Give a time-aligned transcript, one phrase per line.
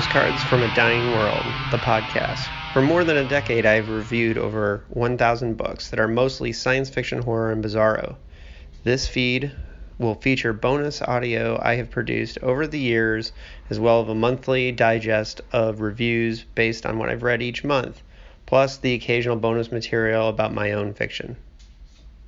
[0.00, 2.48] Postcards from a Dying World, the podcast.
[2.72, 7.20] For more than a decade, I've reviewed over 1,000 books that are mostly science fiction,
[7.20, 8.16] horror, and bizarro.
[8.82, 9.52] This feed
[9.98, 13.32] will feature bonus audio I have produced over the years,
[13.68, 18.02] as well as a monthly digest of reviews based on what I've read each month,
[18.46, 21.36] plus the occasional bonus material about my own fiction.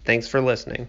[0.05, 0.89] Thanks for listening.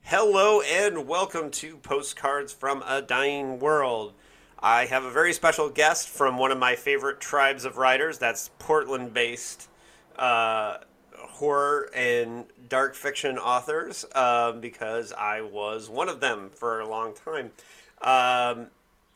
[0.00, 4.14] Hello, and welcome to Postcards from a Dying World.
[4.62, 8.18] I have a very special guest from one of my favorite tribes of writers.
[8.18, 9.68] That's Portland based
[10.18, 10.78] uh,
[11.16, 17.14] horror and dark fiction authors uh, because I was one of them for a long
[17.14, 17.52] time.
[18.02, 18.66] Um,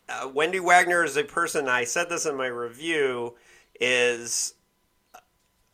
[0.09, 3.34] uh, Wendy Wagner is a person, I said this in my review,
[3.81, 4.55] is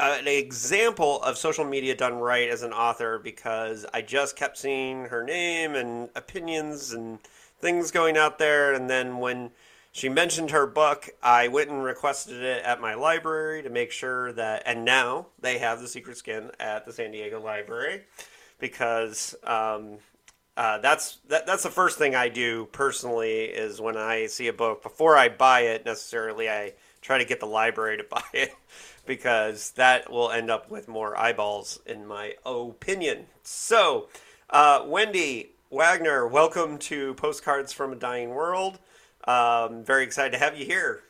[0.00, 5.04] an example of social media done right as an author because I just kept seeing
[5.06, 7.18] her name and opinions and
[7.60, 8.72] things going out there.
[8.72, 9.50] And then when
[9.92, 14.32] she mentioned her book, I went and requested it at my library to make sure
[14.32, 18.02] that, and now they have The Secret Skin at the San Diego Library
[18.58, 19.98] because um,
[20.56, 24.52] uh, that's that, that's the first thing I do personally is when I see a
[24.52, 28.54] book before I buy it necessarily I try to get the library to buy it
[29.06, 33.26] because that will end up with more eyeballs in my opinion.
[33.42, 34.08] So,
[34.50, 38.80] uh, Wendy, Wagner, welcome to Postcards from a Dying World.
[39.28, 41.02] Um, very excited to have you here.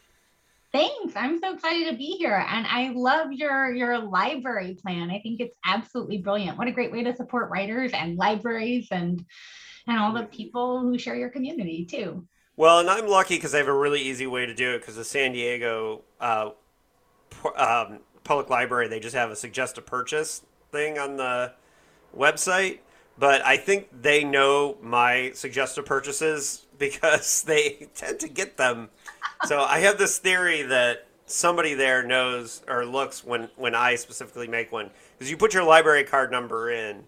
[0.70, 1.14] Thanks.
[1.16, 2.47] I'm so excited to be here.
[2.47, 5.11] And I love your your library plan.
[5.11, 6.58] I think it's absolutely brilliant.
[6.58, 9.25] What a great way to support writers and libraries and
[9.86, 12.27] and all the people who share your community too.
[12.55, 14.97] Well, and I'm lucky because I have a really easy way to do it because
[14.97, 16.50] the San Diego uh,
[17.56, 21.55] um, Public Library, they just have a suggest a purchase thing on the
[22.14, 22.81] website
[23.20, 28.88] but I think they know my suggested purchases because they tend to get them.
[29.44, 34.48] So I have this theory that somebody there knows or looks when when I specifically
[34.48, 37.04] make one because you put your library card number in,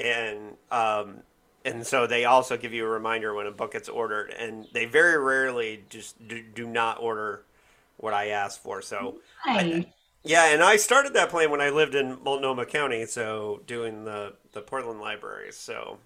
[0.00, 1.18] and um,
[1.64, 4.86] and so they also give you a reminder when a book gets ordered, and they
[4.86, 7.44] very rarely just do, do not order
[7.96, 8.80] what I ask for.
[8.80, 9.18] So.
[9.44, 9.92] I,
[10.24, 14.34] yeah, and I started that plan when I lived in Multnomah County, so doing the
[14.52, 15.56] the Portland libraries.
[15.56, 15.98] So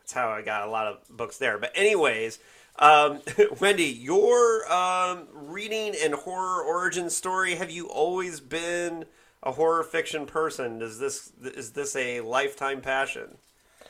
[0.00, 1.58] that's how I got a lot of books there.
[1.58, 2.38] But anyways,
[2.78, 3.20] um,
[3.60, 7.56] Wendy, your um, reading and horror origin story.
[7.56, 9.04] Have you always been
[9.42, 10.78] a horror fiction person?
[10.78, 13.36] Does this is this a lifetime passion?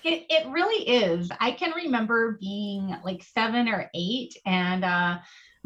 [0.04, 1.30] It, it really is.
[1.40, 5.18] I can remember being like seven or eight, and uh,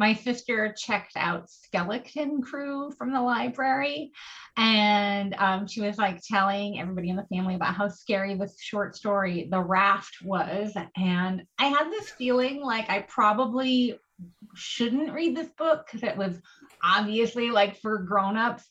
[0.02, 4.10] my sister checked out Skeleton Crew from the library,
[4.56, 8.96] and um, she was like telling everybody in the family about how scary this short
[8.96, 10.72] story, The Raft, was.
[10.96, 13.96] And I had this feeling like I probably
[14.56, 16.36] shouldn't read this book because it was
[16.82, 18.68] obviously like for grown-ups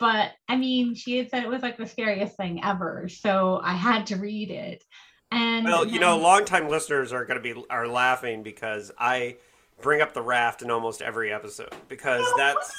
[0.00, 3.74] but I mean, she had said it was like the scariest thing ever, so I
[3.74, 4.82] had to read it.
[5.30, 9.36] And well, you know, longtime listeners are going to be are laughing because I
[9.80, 12.72] bring up the raft in almost every episode because no that's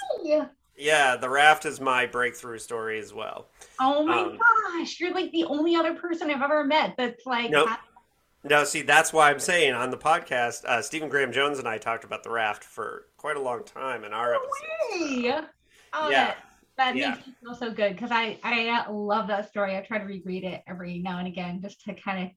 [0.77, 3.47] yeah, the raft is my breakthrough story as well.
[3.79, 7.49] Oh my um, gosh, you're like the only other person I've ever met that's like.
[7.49, 7.69] Nope.
[8.43, 11.79] No, see, that's why I'm saying on the podcast, uh, Stephen Graham Jones and I
[11.79, 15.47] talked about the raft for quite a long time in our episode.
[15.93, 16.27] Oh, yeah.
[16.27, 16.37] That,
[16.77, 17.11] that yeah.
[17.11, 19.75] makes me feel so good because I, I love that story.
[19.75, 22.31] I try to reread it every now and again just to kind of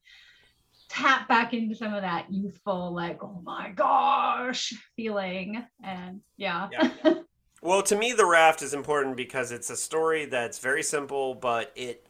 [0.89, 5.63] tap back into some of that youthful, like, oh my gosh, feeling.
[5.83, 6.67] And yeah.
[6.71, 6.91] yeah.
[7.61, 11.71] well, to me, The Raft is important because it's a story that's very simple, but
[11.75, 12.07] it,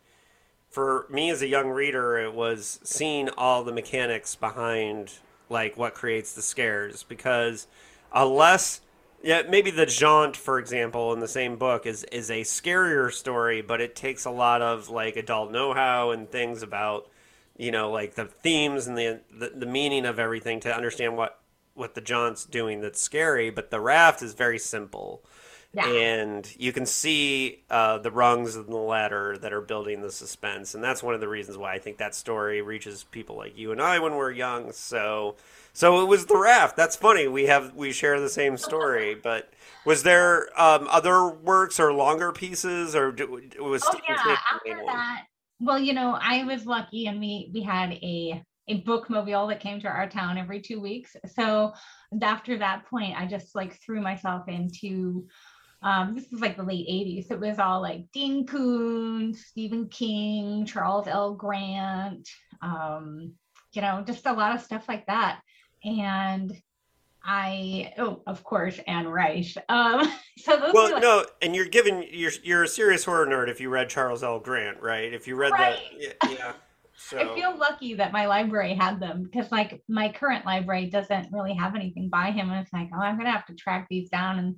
[0.70, 5.20] for me as a young reader, it was seeing all the mechanics behind
[5.50, 7.68] like what creates the scares because
[8.14, 8.82] unless
[9.24, 13.62] yeah maybe the jaunt for example in the same book is is a scarier story
[13.62, 17.08] but it takes a lot of like adult know-how and things about
[17.60, 21.40] you know, like the themes and the, the, the meaning of everything to understand what
[21.76, 23.50] what the Jaunt's doing that's scary.
[23.50, 25.24] But the raft is very simple.
[25.74, 25.88] Yeah.
[25.88, 30.74] And you can see uh, the rungs of the ladder that are building the suspense,
[30.74, 33.72] and that's one of the reasons why I think that story reaches people like you
[33.72, 34.72] and I when we're young.
[34.72, 35.36] So,
[35.72, 36.76] so it was the raft.
[36.76, 37.28] That's funny.
[37.28, 39.54] We have we share the same story, but
[39.86, 43.12] was there um, other works or longer pieces, or
[43.60, 44.38] was oh, yeah.
[44.52, 45.28] After that,
[45.60, 49.80] well, you know, I was lucky and we we had a a bookmobile that came
[49.82, 51.16] to our town every two weeks.
[51.34, 51.74] So
[52.22, 55.28] after that point, I just like threw myself into
[55.82, 57.32] um, this was like the late 80s.
[57.32, 61.34] It was all like Dean Koontz, Stephen King, Charles L.
[61.34, 62.28] Grant,
[62.62, 63.34] um,
[63.72, 65.40] you know, just a lot of stuff like that.
[65.84, 66.52] And
[67.24, 69.58] I oh of course Anne Rice.
[69.68, 73.50] Um, so those Well, like, no, and you're given you're you're a serious horror nerd
[73.50, 74.40] if you read Charles L.
[74.40, 75.14] Grant, right?
[75.14, 75.80] If you read right.
[76.20, 76.54] that, yeah.
[76.96, 81.32] So I feel lucky that my library had them because like my current library doesn't
[81.32, 84.10] really have anything by him, and it's like oh I'm gonna have to track these
[84.10, 84.56] down, and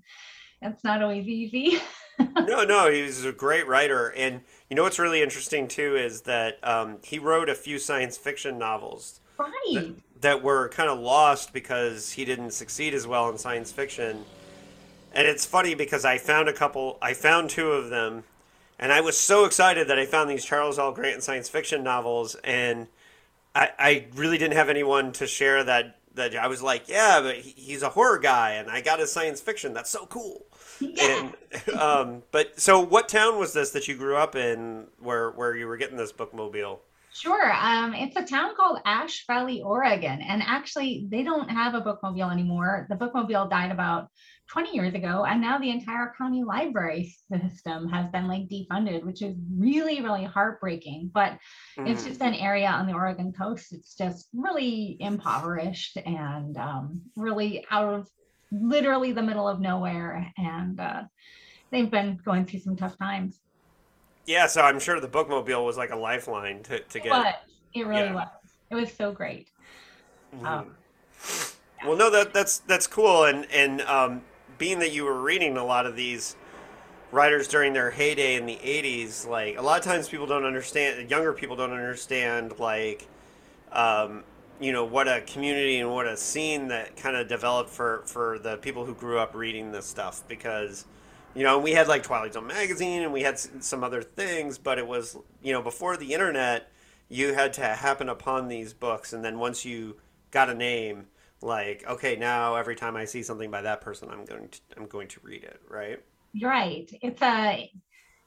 [0.61, 1.79] that's not always easy.
[2.19, 6.57] no, no, he's a great writer, and you know what's really interesting too is that
[6.63, 9.51] um, he wrote a few science fiction novels right.
[9.73, 9.95] that
[10.41, 14.25] were kind of lost because he didn't succeed as well in science fiction.
[15.13, 18.23] And it's funny because I found a couple, I found two of them,
[18.79, 20.91] and I was so excited that I found these Charles L.
[20.91, 22.87] Grant science fiction novels, and
[23.53, 25.97] I, I really didn't have anyone to share that.
[26.15, 29.13] That I was like, yeah, but he, he's a horror guy, and I got his
[29.13, 29.73] science fiction.
[29.73, 30.45] That's so cool.
[30.81, 31.29] Yeah.
[31.63, 35.55] And um, but so, what town was this that you grew up in, where where
[35.55, 36.79] you were getting this bookmobile?
[37.13, 37.51] Sure.
[37.53, 40.21] Um, it's a town called Ash Valley, Oregon.
[40.21, 42.87] And actually, they don't have a bookmobile anymore.
[42.89, 44.07] The bookmobile died about
[44.49, 45.25] 20 years ago.
[45.25, 50.23] And now the entire county library system has been like defunded, which is really, really
[50.23, 51.11] heartbreaking.
[51.13, 51.37] But
[51.85, 52.07] it's Mm.
[52.07, 53.73] just an area on the Oregon coast.
[53.73, 58.09] It's just really impoverished and um, really out of
[58.51, 60.31] literally the middle of nowhere.
[60.37, 61.03] And uh,
[61.71, 63.37] they've been going through some tough times.
[64.25, 67.17] Yeah, so I'm sure the bookmobile was like a lifeline to, to get.
[67.17, 67.35] But
[67.73, 68.13] it really Yeah.
[68.13, 68.27] was.
[68.69, 69.47] It was so great.
[70.33, 70.47] Mhm.
[70.49, 70.75] Um,
[71.83, 74.21] Well, no, that that's that's cool, and and um,
[74.57, 76.35] being that you were reading a lot of these
[77.11, 81.09] writers during their heyday in the '80s, like a lot of times people don't understand,
[81.09, 83.07] younger people don't understand, like,
[83.73, 84.23] um,
[84.61, 88.39] you know, what a community and what a scene that kind of developed for for
[88.39, 90.85] the people who grew up reading this stuff, because.
[91.33, 94.77] You know, we had like Twilight Zone magazine, and we had some other things, but
[94.77, 96.71] it was you know before the internet,
[97.09, 99.97] you had to happen upon these books, and then once you
[100.31, 101.07] got a name,
[101.41, 104.85] like okay now every time i see something by that person i'm going to i'm
[104.85, 105.99] going to read it right
[106.41, 106.89] right.
[107.01, 107.71] It's a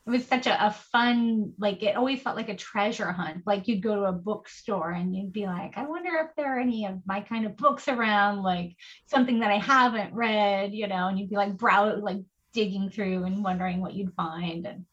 [0.06, 3.44] it was such a, a fun, like it always felt like a treasure hunt.
[3.46, 6.60] Like you'd go to a bookstore and you'd be like, I wonder if there are
[6.60, 8.76] any of my kind of books around, like
[9.06, 12.18] something that I haven't read, you know, and you'd be like browse like
[12.54, 14.64] digging through and wondering what you'd find.
[14.66, 14.86] And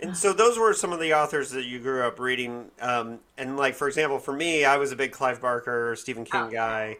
[0.00, 3.56] and so those were some of the authors that you grew up reading um, and
[3.56, 6.50] like for example for me i was a big clive barker stephen king Oh.
[6.50, 6.96] guy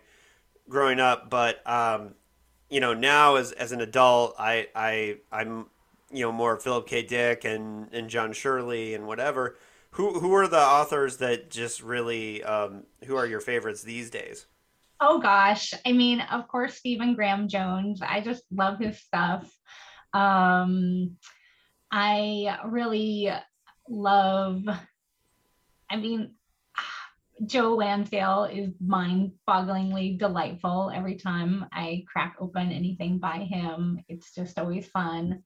[0.68, 2.14] growing up but um,
[2.68, 5.66] you know now as, as an adult i i i'm
[6.12, 9.56] you know more philip k dick and and john shirley and whatever
[9.92, 14.44] who who are the authors that just really um, who are your favorites these days
[15.00, 18.00] oh gosh, I mean, of course, Stephen Graham Jones.
[18.02, 19.50] I just love his stuff.
[20.12, 21.16] Um,
[21.90, 23.32] I really
[23.88, 24.62] love,
[25.90, 26.34] I mean,
[27.46, 34.04] Joe Lansdale is mind-bogglingly delightful every time I crack open anything by him.
[34.08, 35.42] It's just always fun.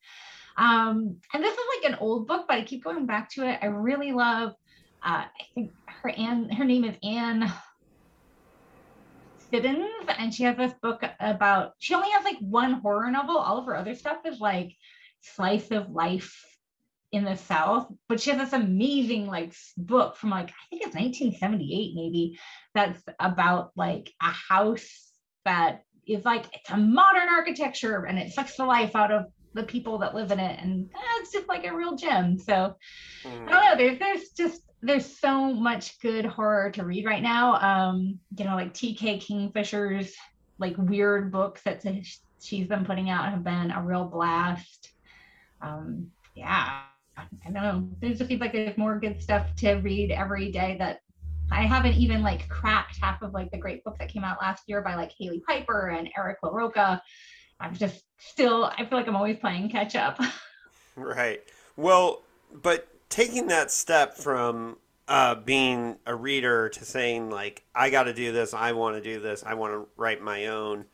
[0.56, 3.60] Um, and this is like an old book, but I keep going back to it.
[3.62, 4.54] I really love.
[5.04, 7.52] Uh, I think her Anne, her name is Anne
[9.54, 11.72] And she has this book about.
[11.78, 13.38] She only has like one horror novel.
[13.38, 14.74] All of her other stuff is like
[15.20, 16.44] slice of life
[17.12, 20.96] in the South, but she has this amazing like book from like I think it's
[20.96, 22.38] 1978 maybe
[22.74, 25.12] that's about like a house
[25.44, 29.62] that is like it's a modern architecture and it sucks the life out of the
[29.62, 32.38] people that live in it and eh, it's just like a real gem.
[32.38, 32.74] So
[33.24, 33.48] I Mm.
[33.48, 33.76] don't know.
[33.76, 37.54] There's there's just there's so much good horror to read right now.
[37.60, 39.18] Um, you know, like T.K.
[39.18, 40.14] Kingfisher's
[40.58, 44.90] like weird books that she's- she's been putting out have been a real blast.
[45.62, 46.82] Um, yeah,
[47.16, 47.88] I don't know.
[48.00, 50.98] There's just seems like there's more good stuff to read every day that
[51.50, 54.64] I haven't even like cracked half of like the great book that came out last
[54.66, 57.00] year by like Hailey Piper and Eric LaRocca.
[57.60, 60.18] I'm just still I feel like I'm always playing catch up.
[60.96, 61.42] Right.
[61.76, 64.76] Well, but taking that step from
[65.08, 69.02] uh, being a reader to saying like, I got to do this, I want to
[69.02, 70.84] do this, I want to write my own.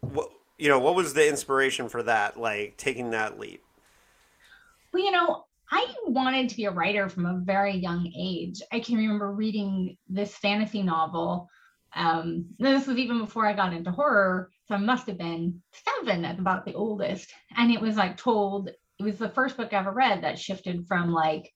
[0.00, 2.38] What you know, what was the inspiration for that?
[2.38, 3.62] Like taking that leap.
[4.92, 8.62] Well, you know, I wanted to be a writer from a very young age.
[8.72, 11.50] I can remember reading this fantasy novel.
[11.94, 16.24] Um, this was even before I got into horror, so I must have been seven
[16.24, 17.32] at about the oldest.
[17.56, 20.86] And it was like told, it was the first book I ever read that shifted
[20.88, 21.52] from like,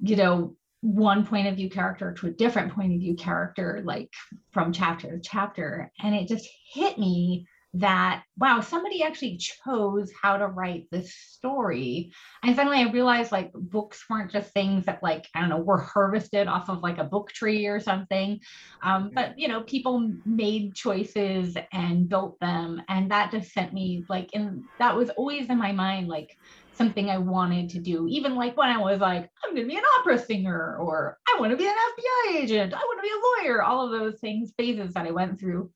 [0.00, 4.10] you know, one point of view character to a different point of view character, like
[4.52, 5.90] from chapter to chapter.
[6.00, 12.12] And it just hit me that wow somebody actually chose how to write this story.
[12.42, 15.78] And suddenly i realized like books weren't just things that like i don't know were
[15.78, 18.40] harvested off of like a book tree or something.
[18.82, 24.04] Um, but you know people made choices and built them and that just sent me
[24.08, 26.36] like and that was always in my mind like
[26.78, 29.76] something I wanted to do, even like when I was like, I'm going to be
[29.76, 33.12] an opera singer, or I want to be an FBI agent, I want to be
[33.12, 35.70] a lawyer, all of those things, phases that I went through.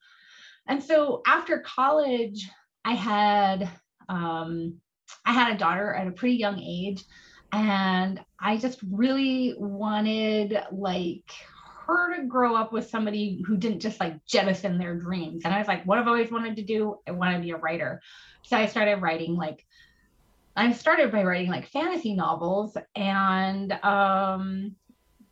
[0.67, 2.49] And so after college,
[2.85, 3.69] I had
[4.09, 4.75] um,
[5.25, 7.03] I had a daughter at a pretty young age,
[7.51, 11.31] and I just really wanted like
[11.85, 15.43] her to grow up with somebody who didn't just like jettison their dreams.
[15.45, 17.57] And I was like, what I've always wanted to do, I want to be a
[17.57, 18.01] writer.
[18.43, 19.65] So I started writing like
[20.55, 24.75] I started by writing like fantasy novels and um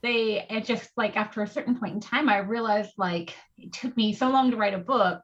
[0.02, 3.96] they it just like after a certain point in time I realized like it took
[3.96, 5.22] me so long to write a book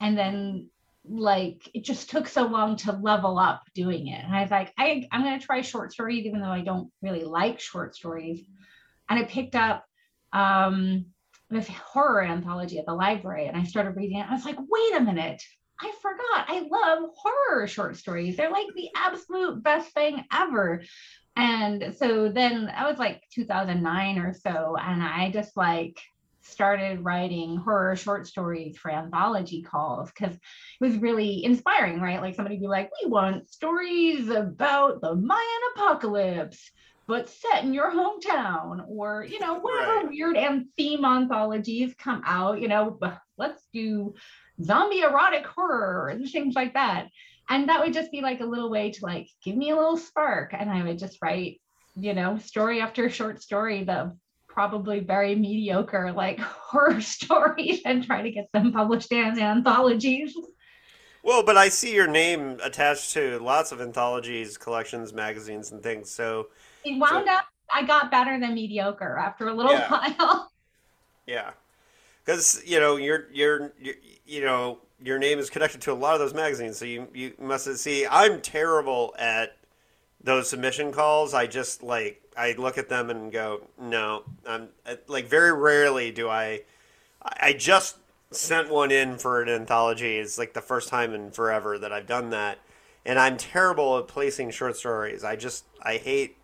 [0.00, 0.68] and then
[1.08, 4.24] like it just took so long to level up doing it.
[4.24, 7.24] And I was like, I, I'm gonna try short stories, even though I don't really
[7.24, 8.44] like short stories.
[9.08, 9.84] And I picked up
[10.32, 11.06] um
[11.48, 14.26] this horror anthology at the library and I started reading it.
[14.28, 15.40] I was like, wait a minute,
[15.80, 16.46] I forgot.
[16.48, 18.36] I love horror short stories.
[18.36, 20.82] They're like the absolute best thing ever.
[21.36, 26.00] And so then I was like 2009 or so, and I just like
[26.40, 30.40] started writing horror short stories for anthology calls because it
[30.80, 32.22] was really inspiring, right?
[32.22, 35.42] Like somebody be like, we want stories about the Mayan
[35.74, 36.70] apocalypse,
[37.06, 40.08] but set in your hometown, or you know, whatever right.
[40.08, 42.98] weird and theme anthologies come out, you know,
[43.36, 44.14] let's do
[44.62, 47.08] zombie erotic horror and things like that.
[47.48, 49.96] And that would just be like a little way to like give me a little
[49.96, 50.52] spark.
[50.52, 51.60] And I would just write,
[51.94, 54.16] you know, story after short story, the
[54.48, 60.34] probably very mediocre like horror stories and try to get them published in anthologies.
[61.22, 66.08] Well, but I see your name attached to lots of anthologies, collections, magazines, and things.
[66.08, 66.48] So
[66.84, 67.46] it wound so, up.
[67.74, 69.90] I got better than mediocre after a little yeah.
[70.18, 70.52] while.
[71.26, 71.50] Yeah,
[72.24, 76.14] because you know you're, you're you're you know your name is connected to a lot
[76.14, 78.06] of those magazines, so you you must see.
[78.06, 79.56] I'm terrible at
[80.22, 81.34] those submission calls.
[81.34, 84.24] I just like I look at them and go, no.
[84.46, 86.62] I'm uh, like very rarely do I.
[87.22, 87.96] I just
[88.30, 90.18] sent one in for an anthology.
[90.18, 92.58] It's like the first time in forever that I've done that,
[93.04, 95.24] and I'm terrible at placing short stories.
[95.24, 96.36] I just I hate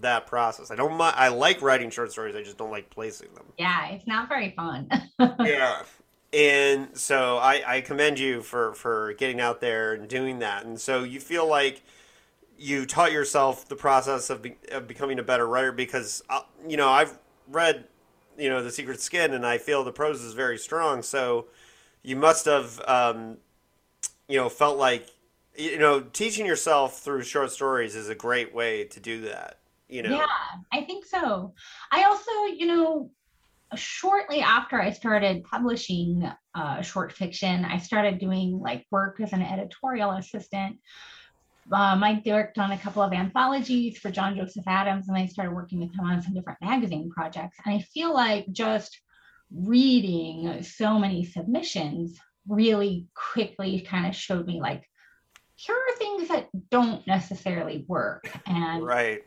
[0.00, 0.70] that process.
[0.70, 2.36] I don't I like writing short stories.
[2.36, 3.46] I just don't like placing them.
[3.58, 4.88] Yeah, it's not very fun.
[5.40, 5.82] yeah.
[6.32, 10.64] And so I, I commend you for, for getting out there and doing that.
[10.64, 11.82] And so you feel like
[12.58, 16.76] you taught yourself the process of, be, of becoming a better writer because, uh, you
[16.76, 17.18] know, I've
[17.48, 17.84] read,
[18.36, 21.02] you know, The Secret Skin and I feel the prose is very strong.
[21.02, 21.46] So
[22.02, 23.38] you must have, um,
[24.28, 25.06] you know, felt like,
[25.56, 29.58] you know, teaching yourself through short stories is a great way to do that
[29.88, 30.26] you know yeah
[30.72, 31.52] i think so
[31.90, 33.10] i also you know
[33.74, 39.42] shortly after i started publishing uh, short fiction i started doing like work as an
[39.42, 40.76] editorial assistant
[41.70, 45.54] um, I worked on a couple of anthologies for John Joseph Adams, and I started
[45.54, 47.58] working with him on some different magazine projects.
[47.62, 48.98] And I feel like just
[49.54, 54.82] reading so many submissions really quickly kind of showed me like,
[55.56, 58.30] here are things that don't necessarily work.
[58.46, 59.20] And right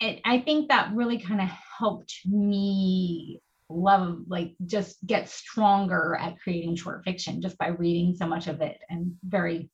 [0.00, 6.38] it, I think that really kind of helped me love like just get stronger at
[6.40, 9.70] creating short fiction just by reading so much of it and very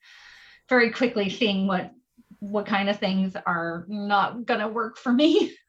[0.69, 1.91] very quickly seeing what
[2.41, 5.55] what kind of things are not gonna work for me.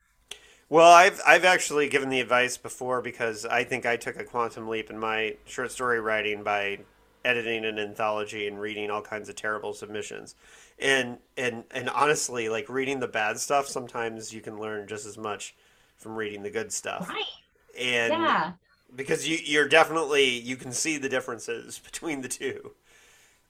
[0.70, 4.68] Well i've i've actually given the advice before because i think i took a quantum
[4.68, 6.80] leap in my short story writing by
[7.26, 10.36] editing an anthology and reading all kinds of terrible submissions.
[10.80, 15.18] And and and honestly like reading the bad stuff sometimes you can learn just as
[15.18, 15.56] much
[15.98, 17.08] from reading the good stuff.
[17.10, 17.43] Right
[17.80, 18.52] and yeah
[18.96, 22.72] because you you're definitely you can see the differences between the two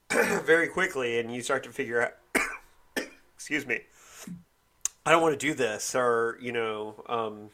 [0.44, 2.13] very quickly and you start to figure out
[3.36, 3.82] excuse me
[5.06, 7.50] i don't want to do this or you know um,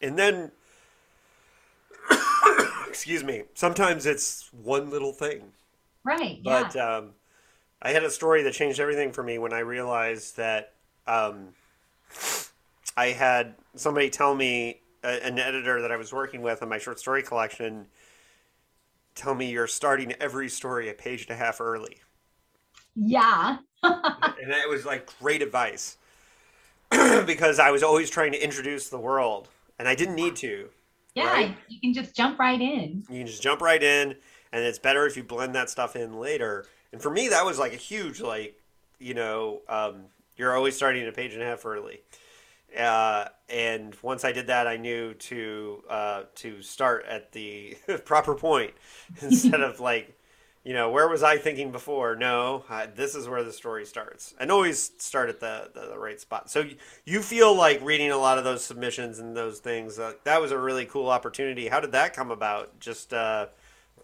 [0.00, 0.50] and then
[2.88, 5.52] excuse me sometimes it's one little thing
[6.04, 6.96] right but yeah.
[6.96, 7.10] um
[7.82, 10.72] I had a story that changed everything for me when I realized that
[11.06, 11.48] um,
[12.96, 16.98] I had somebody tell me, an editor that I was working with on my short
[16.98, 17.86] story collection,
[19.14, 21.98] tell me you're starting every story a page and a half early.
[22.94, 23.58] Yeah.
[23.82, 25.96] and it was like great advice
[26.90, 29.48] because I was always trying to introduce the world
[29.78, 30.68] and I didn't need to.
[31.14, 31.56] Yeah, right?
[31.68, 33.04] you can just jump right in.
[33.08, 34.16] You can just jump right in
[34.52, 36.66] and it's better if you blend that stuff in later.
[36.92, 38.60] And for me, that was like a huge like,
[38.98, 40.04] you know, um,
[40.36, 42.00] you're always starting a page and a half early.
[42.76, 48.34] Uh, and once I did that, I knew to uh, to start at the proper
[48.34, 48.74] point
[49.22, 50.16] instead of like
[50.66, 52.16] you know, where was I thinking before?
[52.16, 54.34] No, I, this is where the story starts.
[54.40, 56.50] And always start at the, the, the, right spot.
[56.50, 56.64] So
[57.04, 60.50] you feel like reading a lot of those submissions and those things, uh, that was
[60.50, 61.68] a really cool opportunity.
[61.68, 62.80] How did that come about?
[62.80, 63.46] Just uh,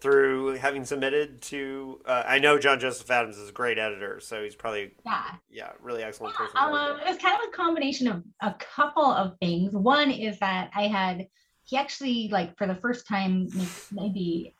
[0.03, 4.43] through having submitted to, uh, I know John Joseph Adams is a great editor, so
[4.43, 6.57] he's probably, yeah, yeah really excellent person.
[6.57, 9.71] Um, it was kind of a combination of a couple of things.
[9.73, 11.27] One is that I had,
[11.63, 13.47] he actually, like, for the first time,
[13.93, 14.53] maybe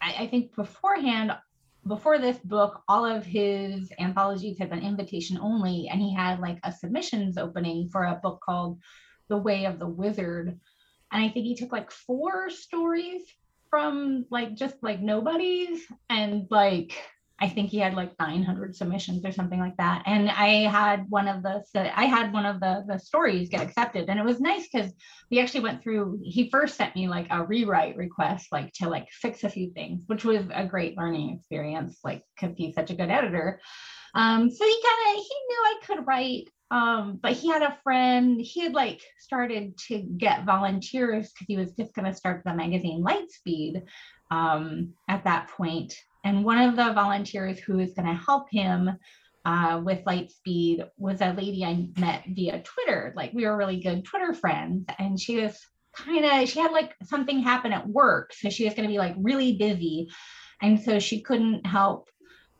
[0.00, 1.32] I, I think beforehand,
[1.84, 6.58] before this book, all of his anthologies had been invitation only, and he had like
[6.62, 8.78] a submissions opening for a book called
[9.28, 10.58] The Way of the Wizard.
[11.10, 13.22] And I think he took like four stories
[13.74, 16.96] from like just like nobody's and like
[17.40, 20.04] I think he had like 900 submissions or something like that.
[20.06, 24.08] And I had one of the I had one of the the stories get accepted,
[24.08, 24.92] and it was nice because
[25.28, 26.20] we actually went through.
[26.22, 30.02] He first sent me like a rewrite request, like to like fix a few things,
[30.06, 33.60] which was a great learning experience, like because he's such a good editor.
[34.14, 36.48] Um, so he kind of he knew I could write.
[36.70, 41.56] Um, but he had a friend, he had like started to get volunteers because he
[41.56, 43.82] was just going to start the magazine Lightspeed
[44.30, 45.94] um, at that point.
[46.24, 48.90] and one of the volunteers who is going to help him
[49.44, 53.12] uh, with Lightspeed was a lady I met via Twitter.
[53.14, 55.58] Like we were really good Twitter friends, and she was
[55.94, 58.98] kind of she had like something happen at work, so she was going to be
[58.98, 60.08] like really busy,
[60.62, 62.08] and so she couldn't help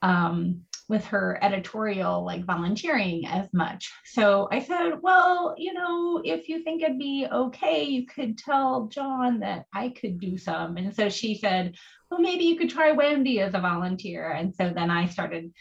[0.02, 0.60] um,
[0.94, 3.92] with her editorial like volunteering as much.
[4.04, 8.86] So I said, well, you know, if you think it'd be okay, you could tell
[8.86, 10.76] John that I could do some.
[10.76, 11.74] And so she said,
[12.08, 14.30] well, maybe you could try Wendy as a volunteer.
[14.30, 15.52] And so then I started,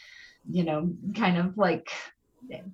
[0.48, 1.90] you know, kind of like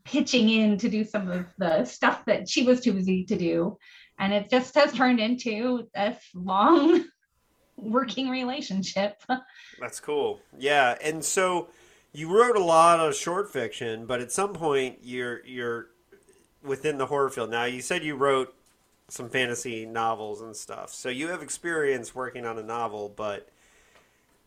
[0.05, 3.79] pitching in to do some of the stuff that she was too busy to do.
[4.19, 7.07] And it just has turned into this long
[7.77, 9.23] working relationship.
[9.81, 10.41] That's cool.
[10.59, 10.99] Yeah.
[11.03, 11.71] And so
[12.13, 15.89] you wrote a lot of short fiction, but at some point you're you're
[16.63, 17.51] within the horror field.
[17.51, 18.55] Now you said you wrote
[19.09, 20.93] some fantasy novels and stuff.
[20.93, 23.49] So you have experience working on a novel, but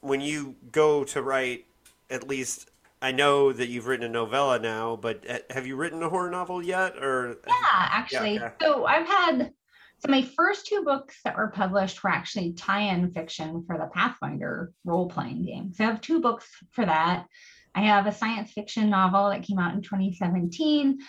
[0.02, 1.66] when you go to write
[2.10, 2.70] at least
[3.02, 6.30] I know that you've written a novella now, but eh, have you written a horror
[6.30, 8.36] novel yet or Yeah, actually.
[8.36, 8.56] Yeah, okay.
[8.62, 9.54] So I've had
[10.00, 14.74] so my first two books that were published were actually tie-in fiction for the Pathfinder
[14.84, 15.72] role-playing game.
[15.74, 17.26] So I have two books for that.
[17.76, 21.00] I have a science fiction novel that came out in 2017.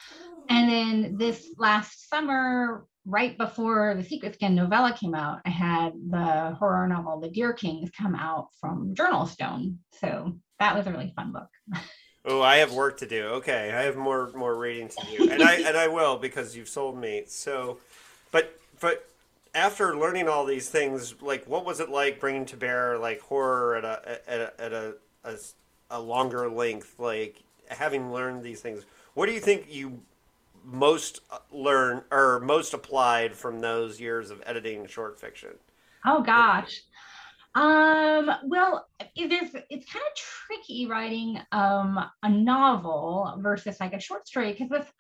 [0.49, 5.93] And then this last summer, right before the Secret Skin novella came out, I had
[6.11, 9.77] the horror novel The Deer Kings come out from JournalStone.
[10.01, 11.49] So that was a really fun book.
[12.27, 13.23] Oh, I have work to do.
[13.25, 16.71] Okay, I have more more reading to do, and I and I will because you've
[16.71, 17.25] sold me.
[17.27, 17.81] So,
[18.31, 19.07] but but
[19.55, 23.77] after learning all these things, like what was it like bringing to bear like horror
[23.77, 25.37] at a at a, at a, a
[25.91, 30.03] a longer length, like having learned these things, what do you think you
[30.65, 31.21] most
[31.53, 35.51] learn or most applied from those years of editing short fiction?
[36.05, 36.81] Oh gosh.
[37.55, 44.01] Um, well, it is it's kind of tricky writing um a novel versus like a
[44.01, 44.91] short story because with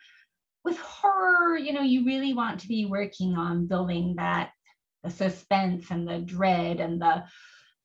[0.64, 4.50] with horror, you know, you really want to be working on building that
[5.02, 7.24] the suspense and the dread and the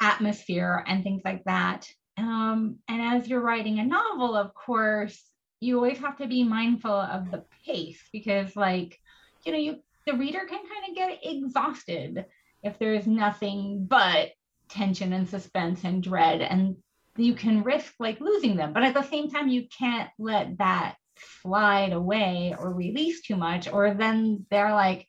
[0.02, 1.86] atmosphere and things like that.
[2.20, 5.20] Um, and as you're writing a novel, of course,
[5.60, 9.00] you always have to be mindful of the pace because, like,
[9.46, 12.26] you know, you the reader can kind of get exhausted
[12.64, 14.30] if there's nothing but
[14.70, 16.76] tension and suspense and dread, and
[17.16, 18.74] you can risk like losing them.
[18.74, 20.96] But at the same time, you can't let that
[21.42, 25.08] slide away or release too much, or then they're like,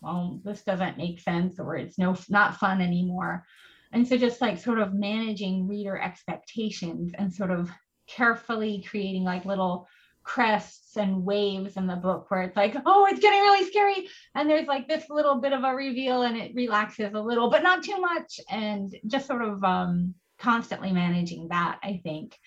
[0.00, 3.44] well, this doesn't make sense, or it's no not fun anymore.
[3.92, 7.70] And so just like sort of managing reader expectations and sort of
[8.06, 9.88] carefully creating like little
[10.22, 14.08] crests and waves in the book where it's like, oh, it's getting really scary.
[14.34, 17.62] And there's like this little bit of a reveal and it relaxes a little, but
[17.62, 18.38] not too much.
[18.50, 22.38] And just sort of um, constantly managing that, I think,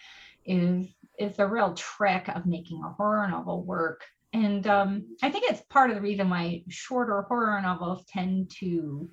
[0.45, 0.87] is
[1.19, 4.03] is the real trick of making a horror novel work.
[4.33, 9.09] And um, I think it's part of the reason why shorter horror novels tend to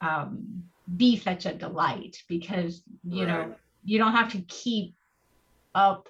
[0.00, 0.64] um,
[0.96, 3.48] be such a delight because you right.
[3.48, 4.94] know you don't have to keep
[5.74, 6.08] up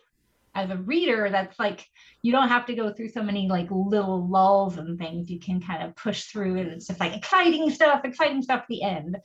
[0.55, 1.29] as a reader.
[1.31, 1.87] That's like
[2.23, 5.31] you don't have to go through so many like little lulls and things.
[5.31, 8.69] You can kind of push through and it's just like exciting stuff exciting stuff at
[8.69, 9.17] the end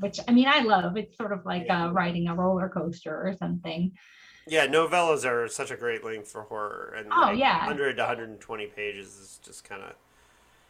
[0.00, 0.96] which i mean i love.
[0.96, 3.92] It's sort of like uh, riding a roller coaster or something.
[4.46, 7.58] Yeah novellas are such a great length for horror and oh like yeah.
[7.58, 9.94] 100 to 120 pages is just kind of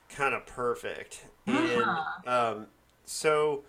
[0.08, 2.02] kind of perfect uh-huh.
[2.24, 2.66] and um,
[3.04, 3.64] so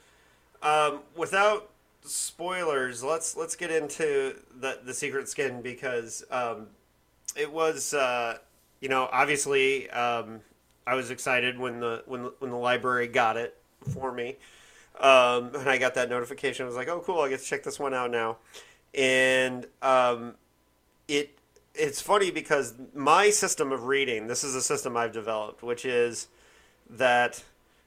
[0.61, 1.69] um, without
[2.03, 6.67] spoilers, let's let's get into the the secret skin because um,
[7.35, 8.37] it was uh,
[8.79, 10.41] you know obviously um,
[10.85, 13.57] I was excited when the when when the library got it
[13.93, 14.37] for me.
[14.99, 16.63] Um, and I got that notification.
[16.63, 17.21] I was like, "Oh, cool!
[17.21, 18.37] I get to check this one out now."
[18.93, 20.35] And um,
[21.07, 21.37] it
[21.73, 24.27] it's funny because my system of reading.
[24.27, 26.27] This is a system I've developed, which is
[26.89, 27.43] that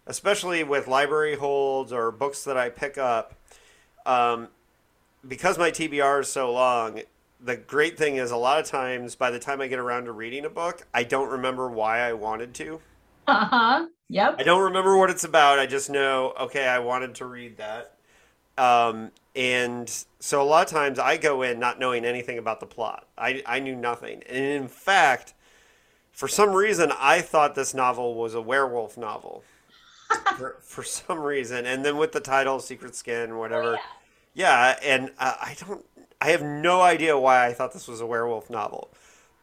[0.06, 3.34] especially with library holds or books that I pick up,
[4.04, 4.48] um,
[5.26, 7.02] because my TBR is so long,
[7.40, 10.12] the great thing is a lot of times by the time I get around to
[10.12, 12.80] reading a book, I don't remember why I wanted to.
[13.26, 13.86] Uh huh.
[14.08, 14.36] Yep.
[14.38, 15.58] I don't remember what it's about.
[15.58, 17.94] I just know, okay, I wanted to read that.
[18.58, 19.88] Um, and
[20.20, 23.06] so a lot of times I go in not knowing anything about the plot.
[23.16, 24.22] I, I knew nothing.
[24.28, 25.32] And in fact,
[26.12, 29.44] for some reason, I thought this novel was a werewolf novel
[30.36, 31.66] for, for some reason.
[31.66, 33.76] And then with the title Secret Skin, whatever.
[33.76, 33.80] Oh,
[34.34, 34.76] yeah.
[34.82, 34.96] yeah.
[34.96, 35.84] and uh, I don't,
[36.20, 38.90] I have no idea why I thought this was a werewolf novel.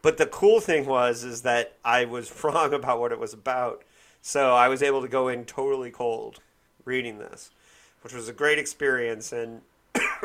[0.01, 3.83] But the cool thing was is that I was wrong about what it was about.
[4.21, 6.39] So I was able to go in totally cold
[6.85, 7.51] reading this,
[8.01, 9.31] which was a great experience.
[9.31, 9.61] And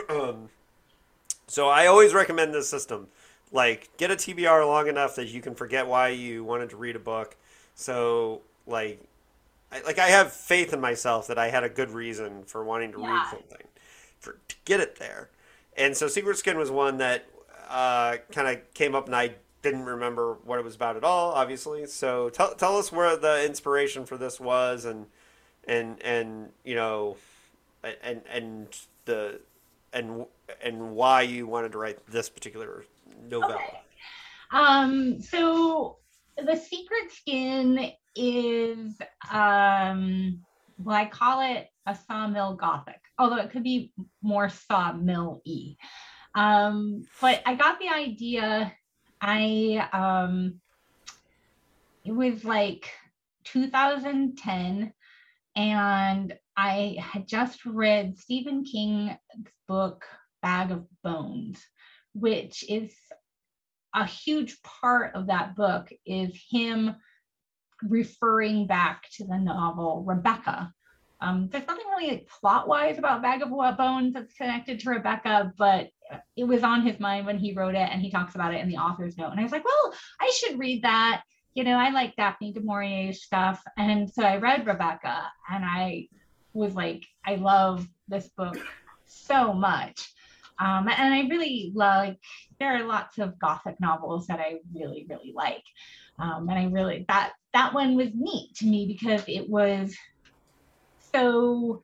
[0.09, 0.49] um,
[1.47, 3.09] so I always recommend this system.
[3.53, 6.97] Like, get a TBR long enough that you can forget why you wanted to read
[6.97, 7.37] a book.
[7.77, 9.01] So, like,
[9.75, 12.93] I, like I have faith in myself that I had a good reason for wanting
[12.93, 13.13] to yeah.
[13.13, 13.67] read something,
[14.21, 15.31] for to get it there,
[15.77, 17.27] and so Secret Skin was one that
[17.69, 21.33] uh, kind of came up, and I didn't remember what it was about at all,
[21.33, 21.87] obviously.
[21.87, 25.07] So tell tell us where the inspiration for this was, and
[25.67, 27.17] and and you know,
[28.03, 28.69] and and
[29.07, 29.41] the
[29.93, 30.27] and
[30.63, 32.85] and why you wanted to write this particular
[33.29, 33.55] novella.
[33.55, 33.81] Okay.
[34.53, 35.21] Um.
[35.21, 35.97] So
[36.37, 38.95] the Secret Skin is
[39.31, 40.41] um
[40.79, 45.43] well i call it a sawmill gothic although it could be more sawmill
[46.35, 48.73] um but i got the idea.
[49.21, 50.61] I um
[52.05, 52.91] it was like
[53.45, 54.93] 2010
[55.57, 59.17] and i had just read stephen king's
[59.67, 60.05] book
[60.43, 61.65] bag of bones
[62.13, 62.93] which is
[63.95, 66.97] a huge part of that book is him
[67.89, 70.73] referring back to the novel Rebecca.
[71.21, 75.53] Um, there's nothing really like, plot wise about Bag of Bones that's connected to Rebecca,
[75.57, 75.89] but
[76.37, 78.69] it was on his mind when he wrote it and he talks about it in
[78.69, 79.31] the author's note.
[79.31, 81.23] And I was like, well, I should read that.
[81.55, 83.63] You know, I like Daphne du Maurier's stuff.
[83.79, 86.09] And so I read Rebecca and I
[86.53, 88.59] was like, I love this book
[89.07, 90.13] so much.
[90.59, 92.19] Um, and I really like,
[92.59, 95.65] there are lots of Gothic novels that I really, really like.
[96.19, 99.97] Um, and I really, that that one was neat to me because it was
[101.13, 101.83] so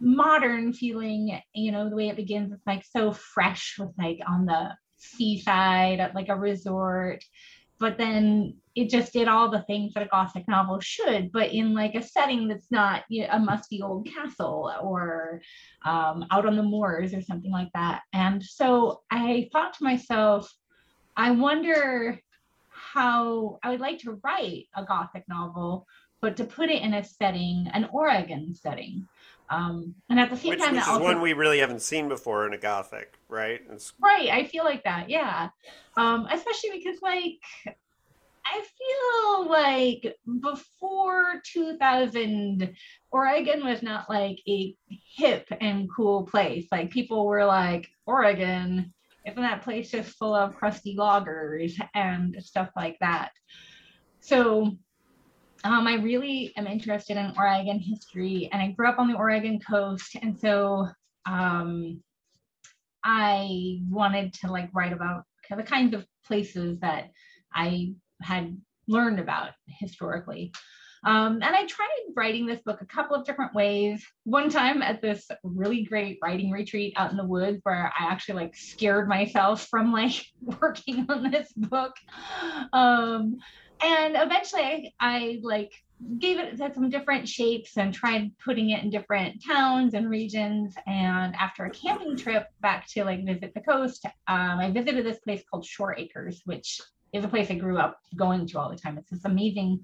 [0.00, 4.46] modern feeling you know the way it begins it's like so fresh with like on
[4.46, 7.24] the seaside at like a resort.
[7.80, 11.74] But then it just did all the things that a gothic novel should but in
[11.74, 15.40] like a setting that's not you know, a musty old castle or
[15.84, 18.02] um, out on the moors or something like that.
[18.12, 20.52] And so i thought to myself
[21.16, 22.18] i wonder
[22.92, 25.86] how I would like to write a Gothic novel,
[26.20, 29.06] but to put it in a setting, an Oregon setting.
[29.50, 32.08] Um, and at the same which, time, which is also, one we really haven't seen
[32.08, 33.60] before in a Gothic, right?
[33.72, 33.94] It's...
[34.02, 34.28] Right.
[34.28, 35.08] I feel like that.
[35.08, 35.48] Yeah.
[35.96, 37.40] Um, especially because like
[38.44, 42.74] I feel like before 2000,
[43.10, 46.66] Oregon was not like a hip and cool place.
[46.70, 48.92] Like people were like, Oregon,
[49.28, 53.30] isn't that place just full of crusty loggers and stuff like that?
[54.20, 54.76] So
[55.64, 59.58] um, I really am interested in Oregon history, and I grew up on the Oregon
[59.58, 60.86] coast, and so
[61.26, 62.02] um,
[63.04, 67.10] I wanted to like write about the kinds of places that
[67.52, 70.52] I had learned about historically.
[71.04, 74.04] Um, and I tried writing this book a couple of different ways.
[74.24, 78.36] One time at this really great writing retreat out in the woods where I actually
[78.36, 80.24] like scared myself from like
[80.60, 81.94] working on this book.
[82.72, 83.36] Um,
[83.80, 85.72] and eventually I, I like
[86.18, 90.74] gave it some different shapes and tried putting it in different towns and regions.
[90.86, 95.18] And after a camping trip back to like visit the coast, um, I visited this
[95.18, 96.80] place called Shore Acres, which
[97.12, 98.98] is a place I grew up going to all the time.
[98.98, 99.80] It's this amazing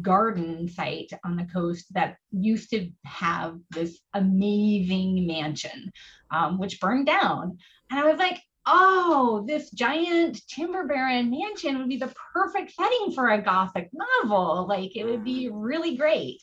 [0.00, 5.92] garden site on the coast that used to have this amazing mansion,
[6.30, 7.58] um, which burned down.
[7.90, 13.12] And I was like, oh, this giant timber baron mansion would be the perfect setting
[13.14, 14.66] for a gothic novel.
[14.66, 16.40] Like it would be really great.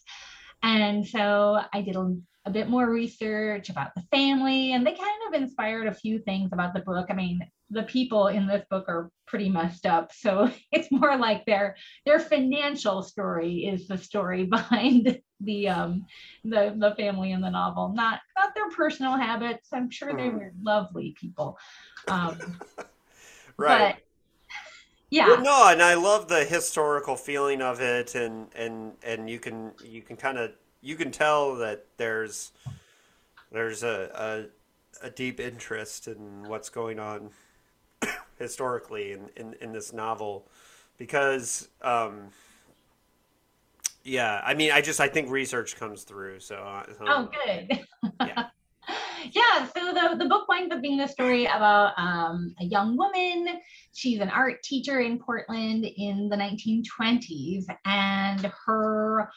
[0.64, 5.22] And so I did a, a, bit more research about the family, and they kind
[5.28, 7.08] of inspired a few things about the book.
[7.10, 11.46] I mean, the people in this book are pretty messed up, so it's more like
[11.46, 11.76] their
[12.06, 16.06] their financial story is the story behind the um
[16.44, 19.70] the the family in the novel, not not their personal habits.
[19.74, 20.38] I'm sure they hmm.
[20.38, 21.58] were lovely people.
[22.08, 22.60] Um,
[23.58, 23.96] right.
[23.96, 24.04] But,
[25.12, 25.28] yeah.
[25.28, 29.74] Well, no, and I love the historical feeling of it, and and and you can
[29.84, 32.52] you can kind of you can tell that there's
[33.52, 34.50] there's a,
[35.02, 37.30] a a deep interest in what's going on
[38.40, 40.48] historically in, in, in this novel
[40.98, 42.30] because um,
[44.04, 47.80] yeah i mean i just i think research comes through so, uh, so oh good.
[48.20, 48.48] Yeah.
[49.32, 53.60] Yeah so the, the book winds up being the story about um, a young woman.
[53.94, 59.30] She's an art teacher in portland in the 1920s and her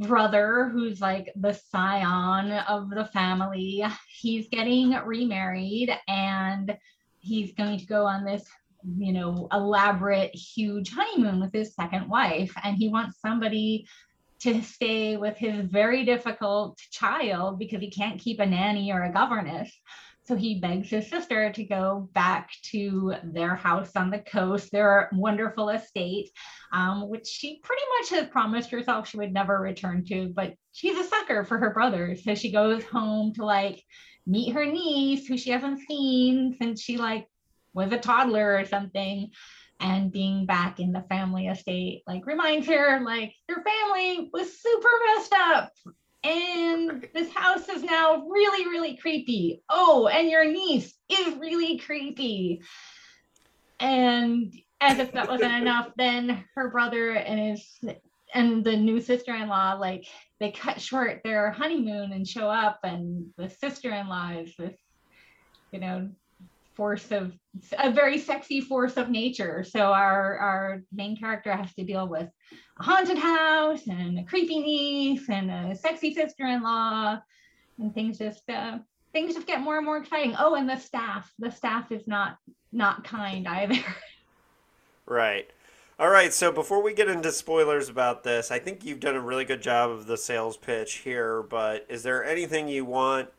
[0.00, 6.76] brother who's like the scion of the family he's getting remarried and
[7.18, 8.48] he's going to go on this
[8.96, 12.52] you know elaborate huge honeymoon with his second wife.
[12.62, 13.86] And he wants somebody
[14.40, 19.12] to stay with his very difficult child because he can't keep a nanny or a
[19.12, 19.70] governess
[20.28, 25.08] so he begs his sister to go back to their house on the coast, their
[25.10, 26.30] wonderful estate,
[26.70, 30.28] um, which she pretty much has promised herself she would never return to.
[30.28, 32.14] But she's a sucker for her brother.
[32.14, 33.82] So she goes home to like
[34.26, 37.26] meet her niece who she hasn't seen since she like
[37.72, 39.30] was a toddler or something
[39.80, 44.88] and being back in the family estate like reminds her like your family was super
[45.06, 45.72] messed up
[46.28, 49.62] and this house is now really really creepy.
[49.68, 52.62] Oh and your niece is really creepy.
[53.80, 57.96] And as if that wasn't enough then her brother and his
[58.34, 60.06] and the new sister-in-law like
[60.38, 64.76] they cut short their honeymoon and show up and the sister-in-law is this
[65.72, 66.08] you know
[66.78, 67.34] force of
[67.76, 69.64] a very sexy force of nature.
[69.68, 72.28] So our our main character has to deal with
[72.78, 77.18] a haunted house and a creepy niece and a sexy sister-in-law
[77.78, 78.78] and things just uh,
[79.12, 80.36] things just get more and more exciting.
[80.38, 81.30] Oh and the staff.
[81.40, 82.38] The staff is not
[82.72, 83.84] not kind either.
[85.04, 85.50] Right.
[85.98, 89.20] All right, so before we get into spoilers about this, I think you've done a
[89.20, 93.30] really good job of the sales pitch here, but is there anything you want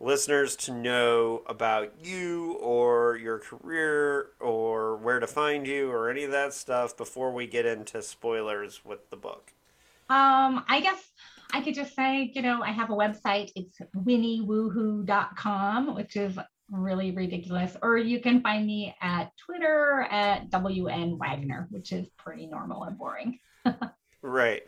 [0.00, 6.24] listeners to know about you or your career or where to find you or any
[6.24, 9.52] of that stuff before we get into spoilers with the book?
[10.10, 11.12] Um, I guess
[11.52, 13.50] I could just say, you know, I have a website.
[13.54, 16.38] It's winniewoohoo.com, which is
[16.70, 17.76] really ridiculous.
[17.82, 22.98] Or you can find me at Twitter at WN Wagner, which is pretty normal and
[22.98, 23.38] boring.
[24.22, 24.62] right.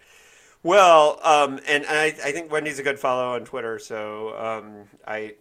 [0.67, 3.79] Well, um, and, I, I think Wendy's a good follow on Twitter.
[3.79, 5.35] So um, I,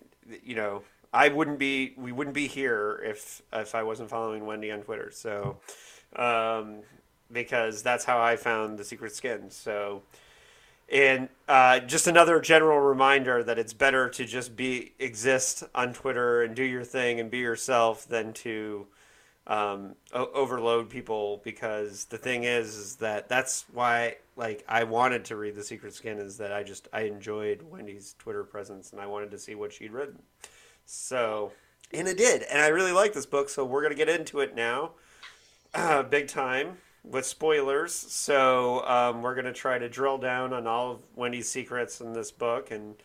[0.44, 4.72] you know, I wouldn't be, we wouldn't be here if if I wasn't following Wendy
[4.72, 5.10] on Twitter.
[5.12, 5.58] So,
[6.16, 6.82] um,
[7.32, 9.50] because that's how I found the Secret Skin.
[9.50, 10.04] So,
[10.92, 16.44] and uh, just another general reminder that it's better to just be exist on Twitter
[16.44, 18.86] and do your thing and be yourself than to
[19.48, 21.42] um, o- overload people.
[21.44, 25.94] Because the thing is, is that that's why like I wanted to read The Secret
[25.94, 29.56] Skin is that I just I enjoyed Wendy's Twitter presence and I wanted to see
[29.56, 30.22] what she'd written.
[30.86, 31.52] So,
[31.94, 33.50] and it did, and I really like this book.
[33.50, 34.92] So we're gonna get into it now,
[35.74, 37.94] uh, big time with spoilers.
[37.94, 42.32] So um, we're gonna try to drill down on all of Wendy's secrets in this
[42.32, 42.96] book, and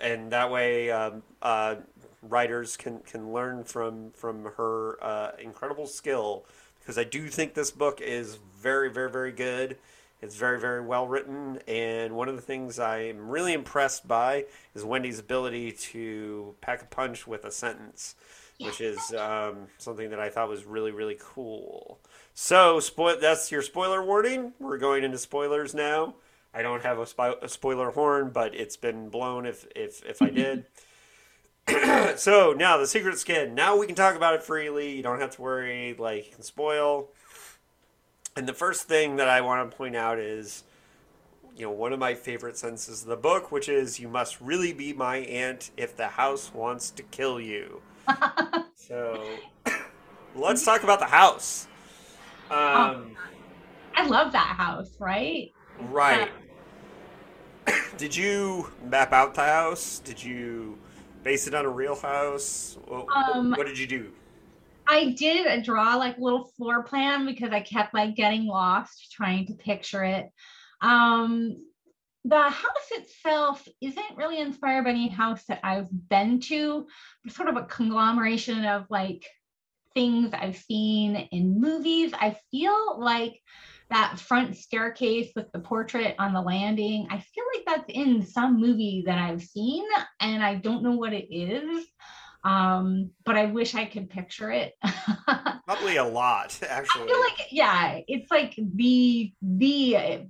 [0.00, 1.76] and that way um, uh,
[2.22, 6.44] writers can can learn from from her uh, incredible skill.
[6.78, 9.76] Because I do think this book is very very very good.
[10.22, 14.84] It's very very well written, and one of the things I'm really impressed by is
[14.84, 18.14] Wendy's ability to pack a punch with a sentence
[18.60, 21.98] which is um, something that I thought was really really cool.
[22.34, 24.52] So, spoil that's your spoiler warning.
[24.58, 26.14] We're going into spoilers now.
[26.52, 30.22] I don't have a, spo- a spoiler horn, but it's been blown if if if
[30.22, 30.66] I did.
[32.16, 33.54] so now the secret skin.
[33.54, 34.96] Now we can talk about it freely.
[34.96, 37.08] You don't have to worry like you can spoil.
[38.36, 40.64] And the first thing that I want to point out is
[41.56, 44.72] you know one of my favorite sentences of the book, which is "You must really
[44.72, 47.82] be my aunt if the house wants to kill you."
[48.74, 49.22] so
[50.34, 51.66] let's talk about the house.
[52.50, 53.16] Um, um,
[53.94, 55.52] I love that house, right?
[55.90, 56.30] Right.
[57.96, 60.00] Did you map out the house?
[60.00, 60.78] Did you
[61.22, 62.78] base it on a real house?
[62.86, 64.12] What, um, what did you do?
[64.86, 69.46] I did draw like a little floor plan because I kept like getting lost trying
[69.46, 70.26] to picture it.
[70.80, 71.56] Um,
[72.24, 76.86] the house itself isn't really inspired by any house that I've been to,
[77.24, 79.24] but sort of a conglomeration of like
[79.94, 82.12] things I've seen in movies.
[82.12, 83.40] I feel like
[83.90, 88.60] that front staircase with the portrait on the landing, I feel like that's in some
[88.60, 89.84] movie that I've seen
[90.20, 91.86] and I don't know what it is.
[92.42, 94.74] Um, but I wish I could picture it.
[95.66, 97.02] Probably a lot, actually.
[97.02, 100.26] I feel like yeah, it's like the the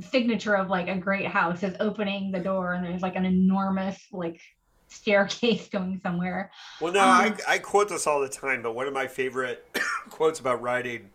[0.00, 3.98] signature of like a great house is opening the door and there's like an enormous
[4.12, 4.40] like
[4.88, 6.50] staircase going somewhere.
[6.80, 9.64] Well, no, um, I, I quote this all the time, but one of my favorite
[10.10, 11.10] quotes about writing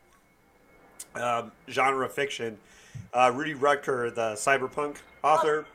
[1.16, 2.58] um, genre fiction,
[3.14, 5.66] uh, Rudy Rucker, the cyberpunk author,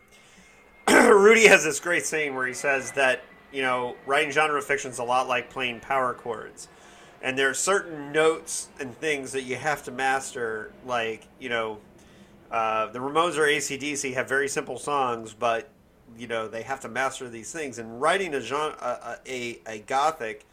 [0.89, 3.23] Rudy has this great saying where he says that,
[3.53, 6.69] you know, writing genre fiction is a lot like playing power chords.
[7.23, 11.79] And there are certain notes and things that you have to master, like, you know,
[12.51, 15.69] uh, the Ramones or ACDC have very simple songs, but
[16.19, 17.79] you know they have to master these things.
[17.79, 20.47] And writing a genre, a, a, a gothic,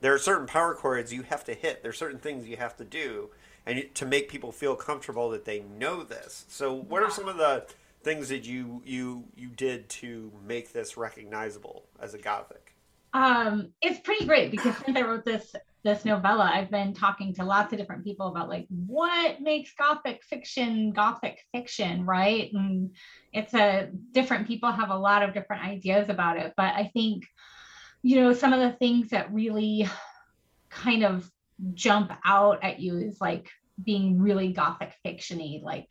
[0.00, 1.82] there are certain power chords you have to hit.
[1.82, 3.30] There are certain things you have to do,
[3.66, 6.44] and to make people feel comfortable that they know this.
[6.48, 7.66] So, what are some of the
[8.02, 12.74] things that you you you did to make this recognizable as a gothic?
[13.14, 17.44] Um, it's pretty great because since I wrote this this novella, I've been talking to
[17.44, 22.50] lots of different people about like what makes gothic fiction gothic fiction, right?
[22.52, 22.94] And
[23.32, 27.26] it's a different people have a lot of different ideas about it, but I think
[28.02, 29.88] you know some of the things that really
[30.70, 31.30] kind of
[31.74, 33.48] jump out at you is like
[33.82, 35.88] being really gothic fictiony, like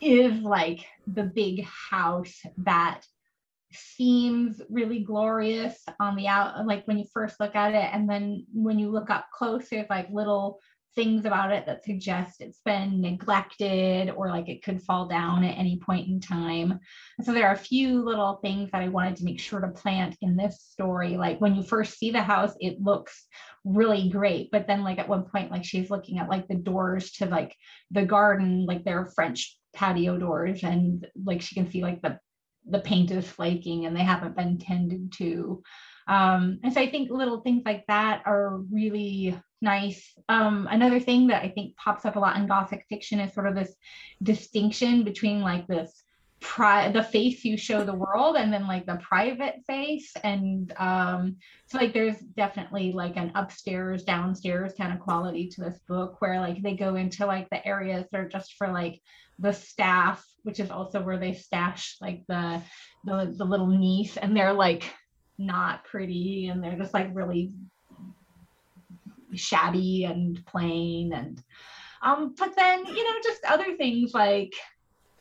[0.00, 3.02] is like the big house that
[3.72, 8.44] seems really glorious on the out like when you first look at it and then
[8.52, 10.60] when you look up close there's like little
[10.96, 15.58] things about it that suggest it's been neglected or like it could fall down at
[15.58, 16.80] any point in time.
[17.22, 20.16] so there are a few little things that I wanted to make sure to plant
[20.22, 21.16] in this story.
[21.16, 23.26] Like when you first see the house, it looks
[23.64, 24.50] really great.
[24.50, 27.54] But then like at one point, like she's looking at like the doors to like
[27.90, 32.18] the garden, like they're French patio doors and like she can see like the
[32.68, 35.62] the paint is flaking and they haven't been tended to.
[36.08, 40.14] Um, and so I think little things like that are really nice.
[40.28, 43.46] Um, another thing that I think pops up a lot in Gothic fiction is sort
[43.46, 43.74] of this
[44.22, 46.04] distinction between like this
[46.40, 51.36] pri- the face you show the world and then like the private face and um
[51.66, 56.40] so like there's definitely like an upstairs downstairs kind of quality to this book where
[56.40, 59.00] like they go into like the areas that are just for like
[59.38, 62.60] the staff which is also where they stash like the
[63.04, 64.84] the, the little niece and they're like
[65.38, 67.52] not pretty and they're just like really
[69.34, 71.42] shabby and plain and
[72.02, 74.52] um but then you know just other things like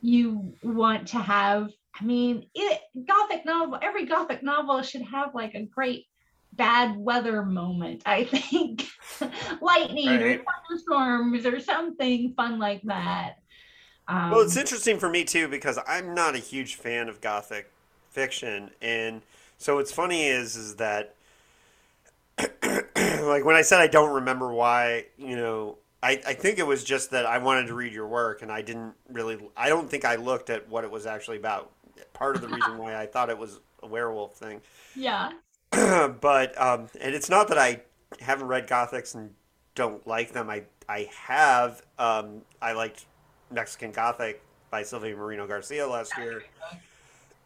[0.01, 5.55] you want to have i mean it, gothic novel every gothic novel should have like
[5.55, 6.05] a great
[6.53, 8.87] bad weather moment i think
[9.61, 10.21] lightning right.
[10.21, 13.35] or thunderstorms or something fun like that
[14.07, 17.71] um, well it's interesting for me too because i'm not a huge fan of gothic
[18.11, 19.21] fiction and
[19.57, 21.15] so what's funny is is that
[23.27, 26.83] like when i said i don't remember why you know I, I think it was
[26.83, 30.05] just that I wanted to read your work and I didn't really I don't think
[30.05, 31.71] I looked at what it was actually about.
[32.13, 34.61] Part of the reason why I thought it was a werewolf thing.
[34.95, 35.31] Yeah.
[35.71, 37.81] but um and it's not that I
[38.19, 39.33] haven't read Gothics and
[39.73, 40.47] don't like them.
[40.47, 43.05] I I have um I liked
[43.49, 46.43] Mexican Gothic by Silvia Moreno Garcia last year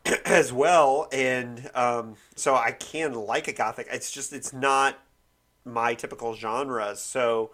[0.25, 3.87] as well and um so I can like a Gothic.
[3.89, 4.99] It's just it's not
[5.71, 6.99] my typical genres.
[6.99, 7.51] So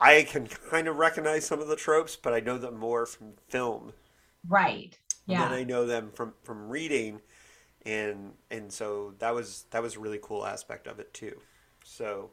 [0.00, 3.34] I can kind of recognize some of the tropes, but I know them more from
[3.48, 3.92] film.
[4.48, 4.98] Right.
[5.26, 5.44] Yeah.
[5.44, 7.20] And I know them from from reading,
[7.86, 11.40] and and so that was that was a really cool aspect of it too.
[11.84, 12.30] So,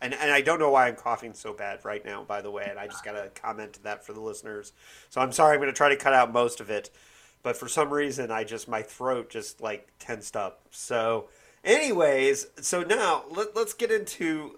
[0.00, 2.22] and and I don't know why I'm coughing so bad right now.
[2.22, 4.72] By the way, and I just gotta comment to that for the listeners.
[5.10, 5.54] So I'm sorry.
[5.54, 6.90] I'm gonna try to cut out most of it,
[7.42, 10.68] but for some reason I just my throat just like tensed up.
[10.70, 11.28] So.
[11.66, 14.56] Anyways, so now let, let's get into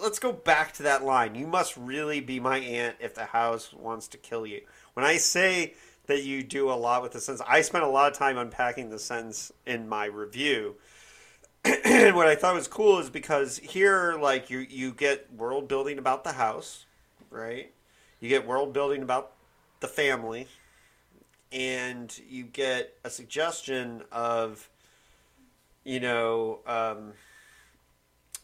[0.00, 1.34] let's go back to that line.
[1.34, 4.62] You must really be my aunt if the house wants to kill you.
[4.94, 5.74] When I say
[6.06, 7.46] that you do a lot with the sentence.
[7.48, 10.76] I spent a lot of time unpacking the sentence in my review.
[11.64, 15.98] and what I thought was cool is because here, like you, you get world building
[15.98, 16.84] about the house,
[17.30, 17.72] right?
[18.20, 19.32] You get world building about
[19.80, 20.46] the family,
[21.52, 24.68] and you get a suggestion of,
[25.84, 27.12] you know, um,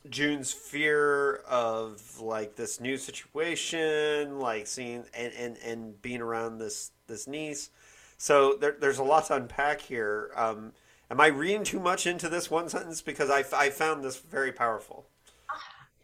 [0.09, 6.93] June's fear of like this new situation, like seeing and, and, and being around this
[7.07, 7.70] this niece.
[8.16, 10.30] So there, there's a lot to unpack here.
[10.36, 10.72] Um,
[11.11, 14.53] am I reading too much into this one sentence because I, I found this very
[14.53, 15.07] powerful?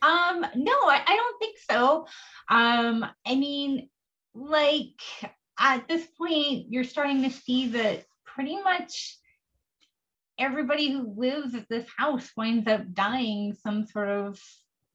[0.02, 2.06] Um, no, I, I don't think so.
[2.48, 3.88] Um, I mean,
[4.34, 5.00] like
[5.58, 9.18] at this point, you're starting to see that pretty much
[10.38, 14.40] everybody who lives at this house winds up dying some sort of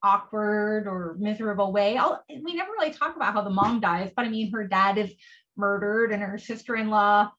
[0.04, 1.98] awkward or miserable way.
[1.98, 4.98] I'll, we never really talk about how the mom dies, but I mean, her dad
[4.98, 5.14] is
[5.58, 7.32] murdered and her sister-in-law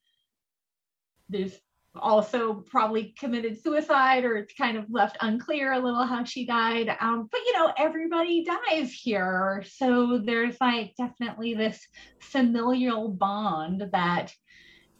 [1.32, 1.58] is
[1.94, 6.88] also probably committed suicide or it's kind of left unclear a little how she died
[7.00, 11.86] um, but you know everybody dies here so there's like definitely this
[12.20, 14.32] familial bond that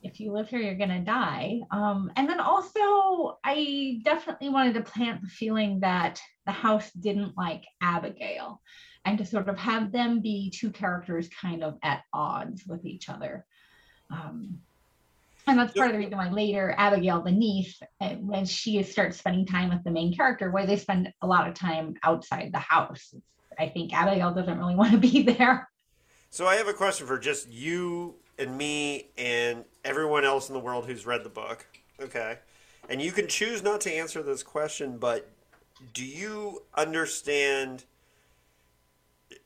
[0.03, 1.61] if you live here, you're going to die.
[1.71, 7.37] Um, and then also, I definitely wanted to plant the feeling that the house didn't
[7.37, 8.61] like Abigail
[9.05, 13.09] and to sort of have them be two characters kind of at odds with each
[13.09, 13.45] other.
[14.11, 14.61] Um,
[15.47, 19.19] and that's part of the reason why later Abigail, the niece, uh, when she starts
[19.19, 22.59] spending time with the main character, where they spend a lot of time outside the
[22.59, 23.15] house.
[23.59, 25.69] I think Abigail doesn't really want to be there.
[26.31, 30.61] So I have a question for just you and me and everyone else in the
[30.61, 31.67] world who's read the book.
[32.01, 32.39] Okay.
[32.89, 35.31] And you can choose not to answer this question, but
[35.95, 37.85] do you understand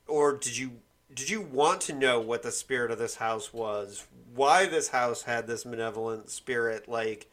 [0.07, 0.73] or did you
[1.15, 4.07] did you want to know what the spirit of this house was?
[4.35, 7.31] Why this house had this malevolent spirit like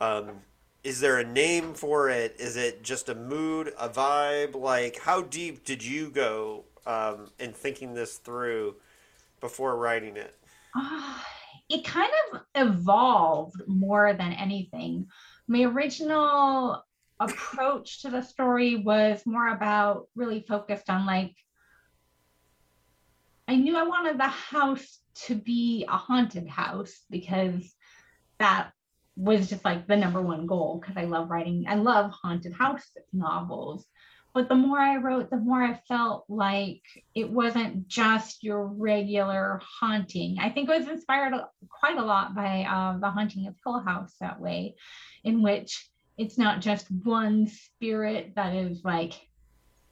[0.00, 0.30] um
[0.84, 2.36] is there a name for it?
[2.38, 4.54] Is it just a mood, a vibe?
[4.54, 8.76] Like how deep did you go um, in thinking this through
[9.40, 10.34] before writing it?
[10.74, 11.18] Uh,
[11.68, 15.06] it kind of evolved more than anything.
[15.48, 16.84] My original
[17.18, 21.34] approach to the story was more about really focused on like
[23.48, 27.72] I knew I wanted the house to be a haunted house because
[28.38, 28.72] that
[29.16, 32.84] was just like the number one goal because I love writing I love haunted house
[33.12, 33.86] novels
[34.36, 36.82] but the more I wrote, the more I felt like
[37.14, 40.36] it wasn't just your regular haunting.
[40.38, 41.32] I think I was inspired
[41.70, 44.74] quite a lot by uh, the haunting of Hill House that way,
[45.24, 49.14] in which it's not just one spirit that is like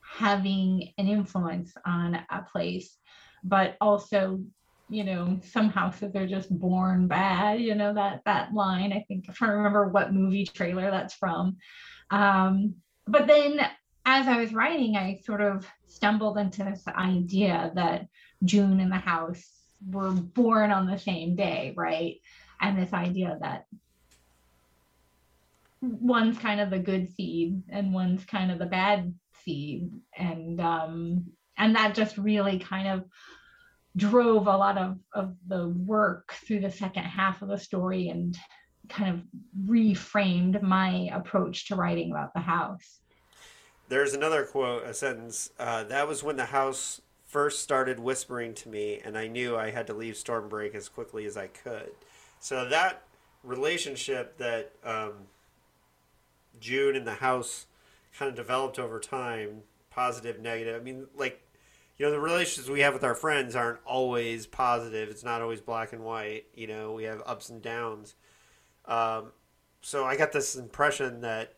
[0.02, 2.98] having an influence on a place,
[3.44, 4.42] but also
[4.90, 9.26] you know some houses are just born bad you know that that line i think
[9.30, 11.56] if i remember what movie trailer that's from
[12.10, 12.74] um
[13.06, 13.58] but then
[14.04, 18.06] as I was writing, I sort of stumbled into this idea that
[18.44, 19.44] June and the house
[19.90, 22.16] were born on the same day, right?
[22.60, 23.66] And this idea that
[25.80, 29.90] one's kind of the good seed and one's kind of the bad seed.
[30.16, 31.26] And um,
[31.56, 33.04] and that just really kind of
[33.96, 38.36] drove a lot of, of the work through the second half of the story and
[38.88, 39.22] kind of
[39.68, 43.00] reframed my approach to writing about the house.
[43.88, 45.50] There's another quote, a sentence.
[45.58, 49.70] Uh, that was when the house first started whispering to me, and I knew I
[49.70, 51.90] had to leave Stormbreak as quickly as I could.
[52.40, 53.02] So that
[53.42, 55.12] relationship that um,
[56.60, 57.66] June and the house
[58.18, 60.80] kind of developed over time, positive, negative.
[60.80, 61.40] I mean, like,
[61.98, 65.08] you know, the relationships we have with our friends aren't always positive.
[65.08, 66.46] It's not always black and white.
[66.54, 68.14] You know, we have ups and downs.
[68.86, 69.32] Um,
[69.80, 71.54] so I got this impression that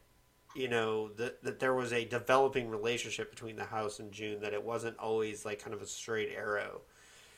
[0.56, 4.54] you know that that there was a developing relationship between the house and June that
[4.54, 6.80] it wasn't always like kind of a straight arrow.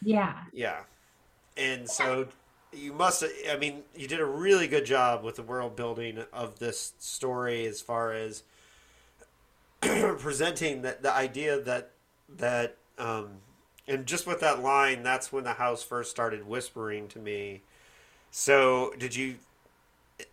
[0.02, 0.34] Yeah.
[0.52, 0.80] Yeah.
[1.56, 2.28] And so
[2.72, 6.58] you must I mean you did a really good job with the world building of
[6.60, 8.44] this story as far as
[9.80, 11.90] presenting that the idea that
[12.36, 13.28] that um
[13.88, 17.62] and just with that line that's when the house first started whispering to me.
[18.30, 19.36] So did you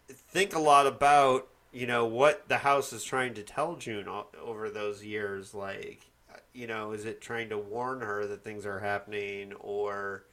[0.08, 4.08] think a lot about you know what the house is trying to tell June
[4.42, 5.54] over those years.
[5.54, 6.06] Like,
[6.54, 10.24] you know, is it trying to warn her that things are happening, or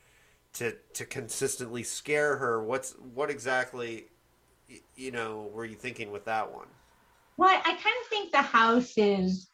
[0.55, 2.63] to to consistently scare her?
[2.63, 4.05] What's what exactly,
[4.95, 6.69] you know, were you thinking with that one?
[7.37, 9.49] Well, I kind of think the house is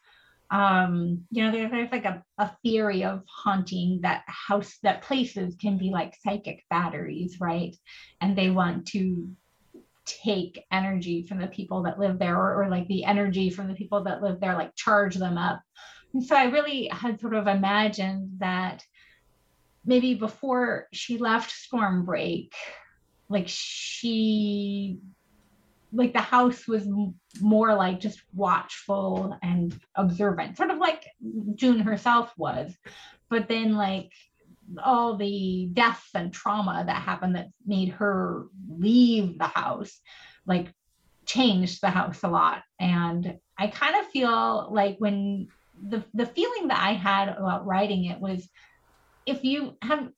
[0.50, 5.54] um you know there's, there's like a, a theory of haunting that house that places
[5.60, 7.76] can be like psychic batteries right
[8.22, 9.28] and they want to
[10.22, 13.74] take energy from the people that live there or, or like the energy from the
[13.74, 15.60] people that live there like charge them up.
[16.14, 18.82] And so i really had sort of imagined that
[19.84, 22.52] maybe before she left stormbreak
[23.28, 24.98] like she
[25.92, 26.86] like the house was
[27.40, 31.04] more like just watchful and observant sort of like
[31.54, 32.74] june herself was.
[33.30, 34.12] But then like
[34.82, 40.00] all the deaths and trauma that happened that made her leave the house
[40.46, 40.72] like
[41.26, 45.48] changed the house a lot and i kind of feel like when
[45.88, 48.48] the the feeling that i had about writing it was
[49.26, 50.08] if you have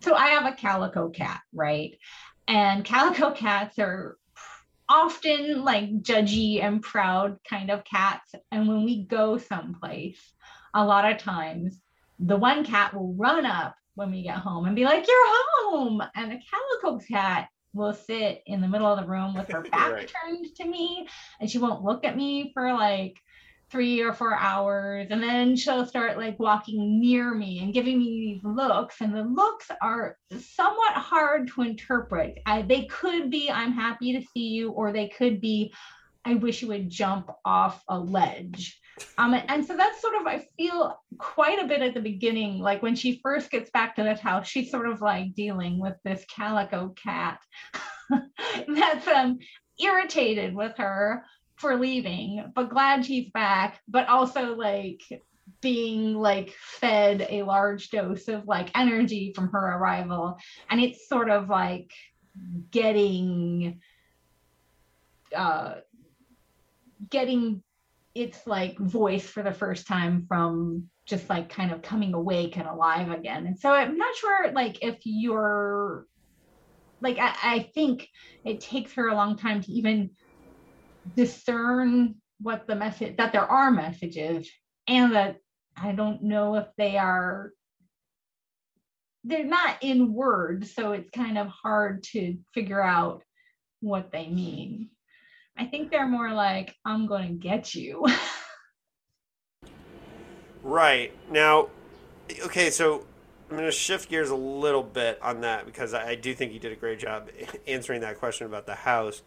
[0.00, 1.98] so i have a calico cat right
[2.48, 4.16] and calico cats are
[4.90, 8.34] often like judgy and proud kind of cats.
[8.50, 10.20] And when we go someplace,
[10.74, 11.78] a lot of times
[12.18, 16.02] the one cat will run up when we get home and be like, You're home.
[16.14, 16.40] And the
[16.82, 20.12] calico cat will sit in the middle of the room with her back right.
[20.24, 21.06] turned to me
[21.40, 23.16] and she won't look at me for like
[23.70, 28.34] three or four hours and then she'll start like walking near me and giving me
[28.34, 33.72] these looks and the looks are somewhat hard to interpret I, they could be i'm
[33.72, 35.72] happy to see you or they could be
[36.24, 38.79] i wish you would jump off a ledge
[39.18, 42.82] um, and so that's sort of i feel quite a bit at the beginning like
[42.82, 46.24] when she first gets back to this house she's sort of like dealing with this
[46.34, 47.38] calico cat
[48.68, 49.38] that's um
[49.80, 51.24] irritated with her
[51.60, 55.00] for leaving, but glad she's back, but also like
[55.60, 60.38] being like fed a large dose of like energy from her arrival.
[60.70, 61.90] And it's sort of like
[62.70, 63.80] getting
[65.36, 65.74] uh
[67.10, 67.62] getting
[68.20, 72.68] its like voice for the first time from just like kind of coming awake and
[72.68, 73.46] alive again.
[73.46, 76.06] And so I'm not sure like if you're
[77.00, 78.08] like I, I think
[78.44, 80.10] it takes her a long time to even
[81.16, 84.48] discern what the message that there are messages
[84.86, 85.38] and that
[85.76, 87.52] I don't know if they are
[89.24, 93.22] they're not in words so it's kind of hard to figure out
[93.80, 94.90] what they mean.
[95.56, 98.06] I think they're more like I'm going to get you.
[100.62, 101.12] right.
[101.30, 101.68] Now
[102.44, 103.04] okay, so
[103.48, 106.60] I'm going to shift gears a little bit on that because I, do think you
[106.60, 107.28] did a great job
[107.66, 109.22] answering that question about the house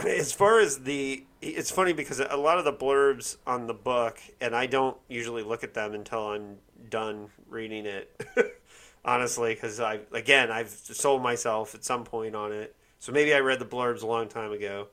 [0.00, 4.18] as far as the it's funny because a lot of the blurbs on the book
[4.40, 6.56] and i don't usually look at them until i'm
[6.88, 8.10] done reading it
[9.04, 13.38] honestly because i again i've sold myself at some point on it so maybe i
[13.38, 14.88] read the blurbs a long time ago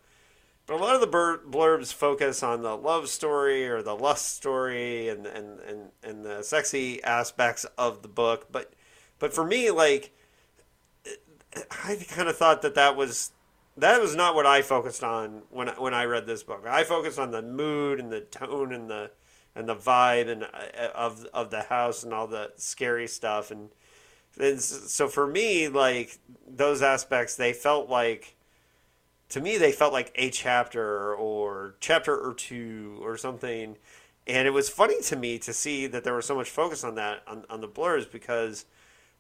[0.68, 5.10] but a lot of the blurbs focus on the love story or the lust story
[5.10, 8.74] and and and, and the sexy aspects of the book but
[9.18, 10.12] but for me like
[11.72, 13.32] i kind of thought that that was
[13.78, 16.66] that was not what I focused on when when I read this book.
[16.68, 19.12] I focused on the mood and the tone and the
[19.56, 23.70] and the vibe and uh, of of the house and all the scary stuff and
[24.62, 28.37] so for me like those aspects they felt like
[29.30, 33.78] to me they felt like a chapter or chapter or two or something
[34.26, 36.96] and it was funny to me to see that there was so much focus on
[36.96, 38.66] that on, on the blurs because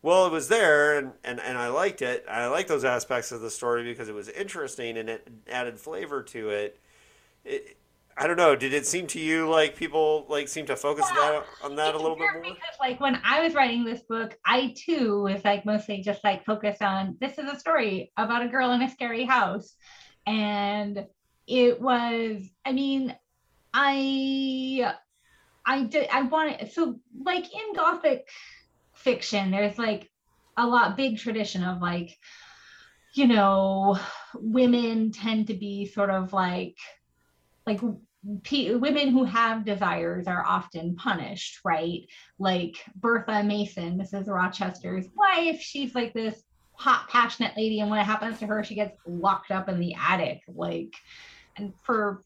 [0.02, 2.26] well, it was there, and, and, and I liked it.
[2.30, 6.22] I liked those aspects of the story because it was interesting and it added flavor
[6.24, 6.80] to it.
[7.44, 7.78] it
[8.20, 8.56] I don't know.
[8.56, 11.94] Did it seem to you like people like seem to focus yeah, that, on that
[11.94, 12.42] a little bit more?
[12.42, 16.44] Because like when I was writing this book, I too was like mostly just like
[16.44, 19.76] focused on this is a story about a girl in a scary house,
[20.28, 21.08] and
[21.48, 22.44] it was.
[22.66, 23.16] I mean,
[23.74, 24.94] I
[25.66, 28.28] I did I wanted so like in Gothic
[28.94, 30.10] fiction there's like
[30.58, 32.18] a lot big tradition of like
[33.14, 33.98] you know
[34.34, 36.76] women tend to be sort of like
[37.66, 37.80] like
[38.44, 42.02] p- women who have desires are often punished right
[42.40, 46.42] like bertha mason mrs rochester's wife she's like this
[46.78, 49.96] hot passionate lady and when it happens to her she gets locked up in the
[49.96, 50.94] attic like
[51.58, 52.24] and for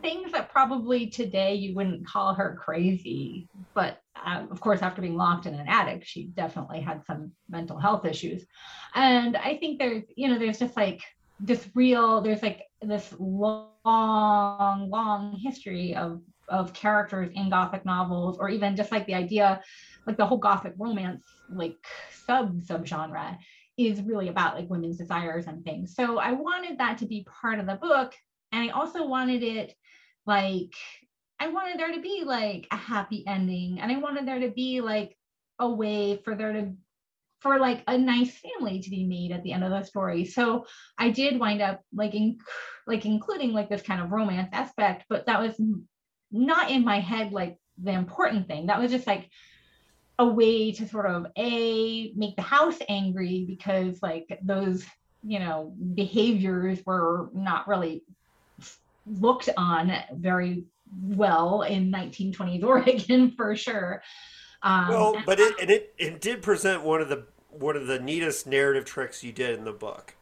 [0.00, 5.16] things that probably today you wouldn't call her crazy, but uh, of course, after being
[5.16, 8.44] locked in an attic, she definitely had some mental health issues.
[8.94, 11.00] And I think there's, you know, there's just like
[11.40, 13.70] this real, there's like this long,
[14.90, 19.60] long history of of characters in Gothic novels, or even just like the idea,
[20.06, 21.76] like the whole Gothic romance, like
[22.26, 23.36] sub subgenre
[23.78, 25.94] is really about like women's desires and things.
[25.94, 28.12] So I wanted that to be part of the book.
[28.52, 29.74] And I also wanted it
[30.26, 30.74] like
[31.40, 34.80] I wanted there to be like a happy ending and I wanted there to be
[34.80, 35.16] like
[35.60, 36.72] a way for there to
[37.40, 40.24] for like a nice family to be made at the end of the story.
[40.24, 40.66] So
[40.98, 42.38] I did wind up like in,
[42.86, 45.54] like including like this kind of romance aspect, but that was
[46.32, 48.66] not in my head like the important thing.
[48.66, 49.30] That was just like
[50.18, 54.84] a way to sort of a make the house angry because like those
[55.22, 58.02] you know behaviors were not really
[59.06, 60.64] looked on very
[61.02, 64.02] well in 1920s Oregon for sure.
[64.62, 68.00] Um, well, but it and it it did present one of the one of the
[68.00, 70.14] neatest narrative tricks you did in the book,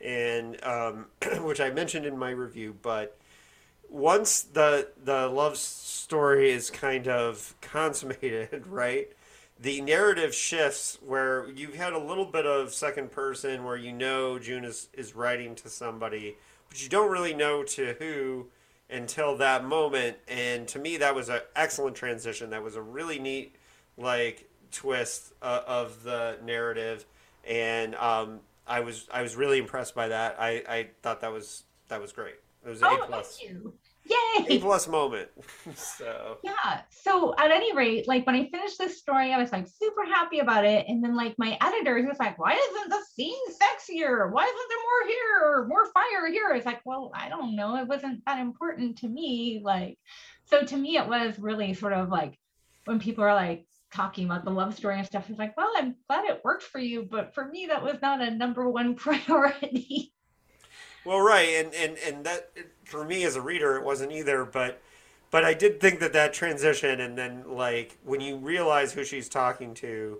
[0.00, 1.06] and um,
[1.42, 2.76] which I mentioned in my review.
[2.82, 3.16] But
[3.88, 9.08] once the the love story is kind of consummated, right?
[9.60, 14.38] The narrative shifts where you had a little bit of second person where you know
[14.38, 16.36] June is, is writing to somebody,
[16.68, 18.46] but you don't really know to who
[18.90, 20.18] until that moment.
[20.28, 22.50] And to me, that was an excellent transition.
[22.50, 23.56] That was a really neat
[23.96, 27.04] like twist uh, of the narrative,
[27.44, 30.36] and um, I was I was really impressed by that.
[30.38, 32.36] I, I thought that was that was great.
[32.64, 33.38] It was oh, A plus.
[33.38, 33.74] Thank you.
[34.08, 34.56] Yay!
[34.56, 35.28] A plus moment.
[35.74, 36.82] so yeah.
[36.90, 40.38] So at any rate, like when I finished this story, I was like super happy
[40.38, 40.86] about it.
[40.88, 44.30] And then like my editors was like, why isn't the scene sexier?
[44.32, 46.50] Why isn't there more here or more fire here?
[46.54, 47.76] It's like, well, I don't know.
[47.76, 49.60] It wasn't that important to me.
[49.62, 49.98] Like,
[50.46, 52.38] so to me, it was really sort of like
[52.84, 55.30] when people are like, talking about the love story and stuff.
[55.30, 58.20] it's like, well, I'm glad it worked for you, but for me, that was not
[58.20, 60.12] a number one priority.
[61.08, 62.50] Well, right, and and and that
[62.84, 64.44] for me as a reader, it wasn't either.
[64.44, 64.82] But
[65.30, 69.26] but I did think that that transition, and then like when you realize who she's
[69.26, 70.18] talking to,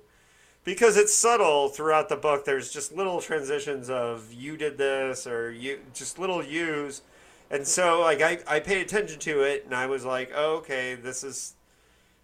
[0.65, 2.47] because it's subtle throughout the book.
[2.47, 7.03] There's just little transitions of you did this or you just little yous.
[7.51, 10.95] And so like I, I paid attention to it and I was like, oh, okay,
[10.95, 11.53] this is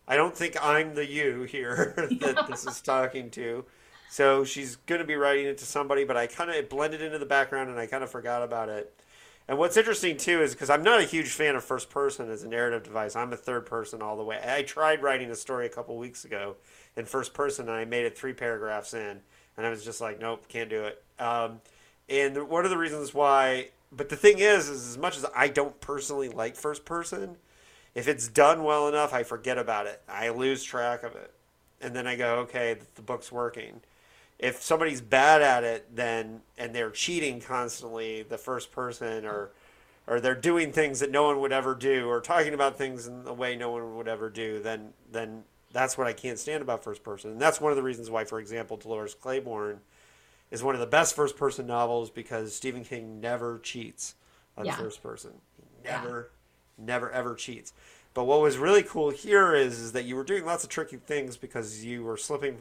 [0.08, 3.66] I don't think I'm the you here that this is talking to.
[4.14, 7.18] So she's going to be writing it to somebody, but I kind of blended into
[7.18, 8.94] the background and I kind of forgot about it.
[9.48, 12.44] And what's interesting too is because I'm not a huge fan of first person as
[12.44, 13.16] a narrative device.
[13.16, 14.38] I'm a third person all the way.
[14.40, 16.54] I tried writing a story a couple weeks ago
[16.96, 19.20] in first person and I made it three paragraphs in,
[19.56, 21.02] and I was just like, nope, can't do it.
[21.18, 21.60] Um,
[22.08, 25.48] and one of the reasons why, but the thing is, is as much as I
[25.48, 27.36] don't personally like first person,
[27.96, 30.02] if it's done well enough, I forget about it.
[30.08, 31.32] I lose track of it.
[31.80, 33.80] And then I go, okay, the book's working.
[34.38, 39.52] If somebody's bad at it, then and they're cheating constantly, the first person, or
[40.06, 43.24] or they're doing things that no one would ever do, or talking about things in
[43.24, 46.84] the way no one would ever do, then then that's what I can't stand about
[46.84, 47.32] first person.
[47.32, 49.80] And that's one of the reasons why, for example, Dolores Claiborne
[50.50, 54.14] is one of the best first person novels because Stephen King never cheats
[54.56, 54.76] on yeah.
[54.76, 55.32] first person.
[55.56, 56.30] He never
[56.78, 57.72] never ever cheats.
[58.14, 60.96] But what was really cool here is, is that you were doing lots of tricky
[60.96, 62.56] things because you were slipping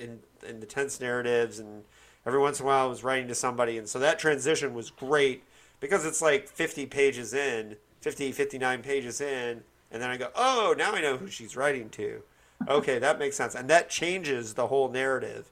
[0.00, 1.84] in in the tense narratives and
[2.26, 4.90] every once in a while I was writing to somebody and so that transition was
[4.90, 5.44] great
[5.78, 10.74] because it's like 50 pages in 50 59 pages in and then I go oh
[10.76, 12.22] now I know who she's writing to.
[12.68, 15.50] Okay that makes sense and that changes the whole narrative.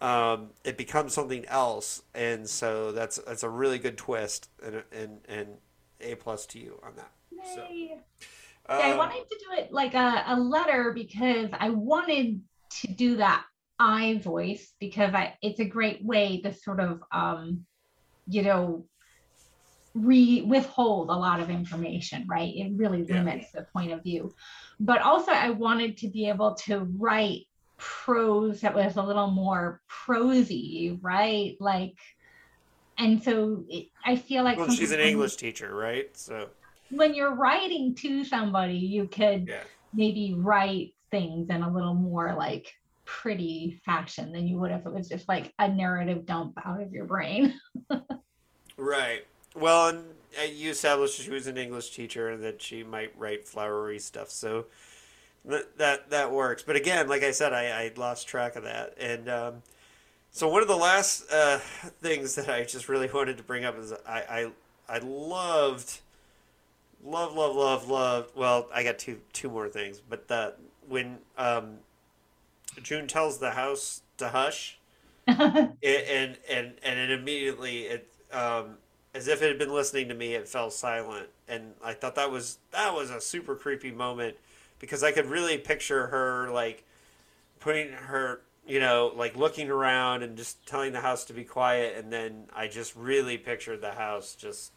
[0.00, 5.20] Um, it becomes something else and so that's that's a really good twist and and
[5.28, 5.48] and
[6.00, 7.12] a plus to you on that.
[7.54, 7.94] So, yeah,
[8.68, 12.40] I um, wanted to do it like a, a letter because I wanted
[12.80, 13.44] to do that
[13.78, 17.66] I voice because I it's a great way to sort of um,
[18.26, 18.86] you know
[19.94, 22.52] re withhold a lot of information, right?
[22.54, 23.60] It really limits yeah.
[23.60, 24.34] the point of view.
[24.80, 27.46] But also I wanted to be able to write
[27.78, 31.56] prose that was a little more prosy, right?
[31.60, 31.94] Like
[32.98, 36.16] and so it, I feel like well, she's an English teacher, right?
[36.16, 36.48] So
[36.90, 39.62] when you're writing to somebody, you could yeah.
[39.92, 42.72] maybe write things in a little more like
[43.20, 46.92] pretty fashion than you would if it was just like a narrative dump out of
[46.92, 47.54] your brain.
[48.76, 49.26] right.
[49.54, 50.04] Well, and
[50.40, 54.30] uh, you established she was an English teacher and that she might write flowery stuff,
[54.30, 54.66] so
[55.44, 56.62] that that, that works.
[56.62, 59.54] But again, like I said, I, I lost track of that, and um,
[60.30, 61.58] so one of the last uh,
[62.00, 64.50] things that I just really wanted to bring up is I,
[64.88, 66.00] I I loved
[67.04, 70.54] love love love love well I got two two more things but the
[70.88, 71.78] when um,
[72.80, 74.78] June tells the house to hush
[75.26, 78.76] it, and and and it immediately it um,
[79.14, 82.30] as if it had been listening to me it fell silent and I thought that
[82.30, 84.36] was that was a super creepy moment
[84.78, 86.84] because I could really picture her like
[87.60, 91.96] putting her you know, like looking around and just telling the house to be quiet,
[91.96, 94.72] and then I just really pictured the house just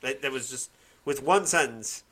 [0.00, 0.70] that, that was just
[1.04, 2.04] with one sentence.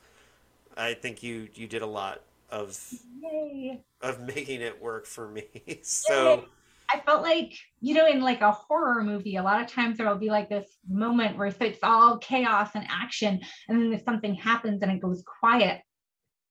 [0.77, 2.79] I think you you did a lot of
[3.21, 3.81] Yay.
[4.01, 5.43] Of making it work for me.
[5.83, 6.45] so
[6.91, 10.17] I felt like, you know, in like a horror movie, a lot of times there'll
[10.17, 14.81] be like this moment where it's all chaos and action, and then if something happens
[14.81, 15.81] and it goes quiet,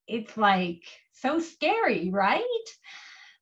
[0.07, 0.83] it's like
[1.13, 2.43] so scary, right?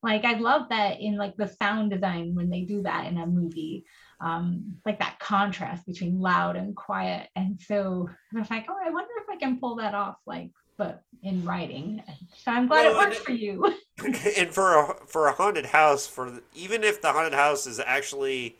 [0.02, 3.26] Like I love that in like the sound design when they do that in a
[3.26, 3.84] movie,
[4.20, 7.28] um, like that contrast between loud and quiet.
[7.36, 10.50] And so I was like, oh, I wonder if I can pull that off, like,
[10.78, 12.02] but in writing.
[12.36, 13.74] So I'm glad Well, it worked it- for you.
[14.36, 17.80] and for a for a haunted house for the- even if the haunted house is
[17.80, 18.56] actually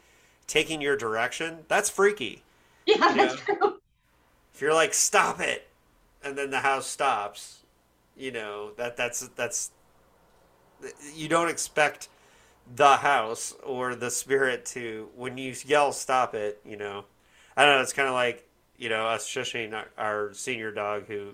[0.46, 2.42] taking your direction, that's freaky.
[2.86, 3.78] yeah, that's true.
[4.54, 5.68] If you're like stop it
[6.24, 7.60] and then the house stops,
[8.16, 9.70] you know, that that's that's
[11.14, 12.08] you don't expect
[12.74, 17.04] the house or the spirit to when you yell stop it, you know.
[17.56, 21.06] I don't know, it's kind of like, you know, us shushing our, our senior dog
[21.06, 21.30] who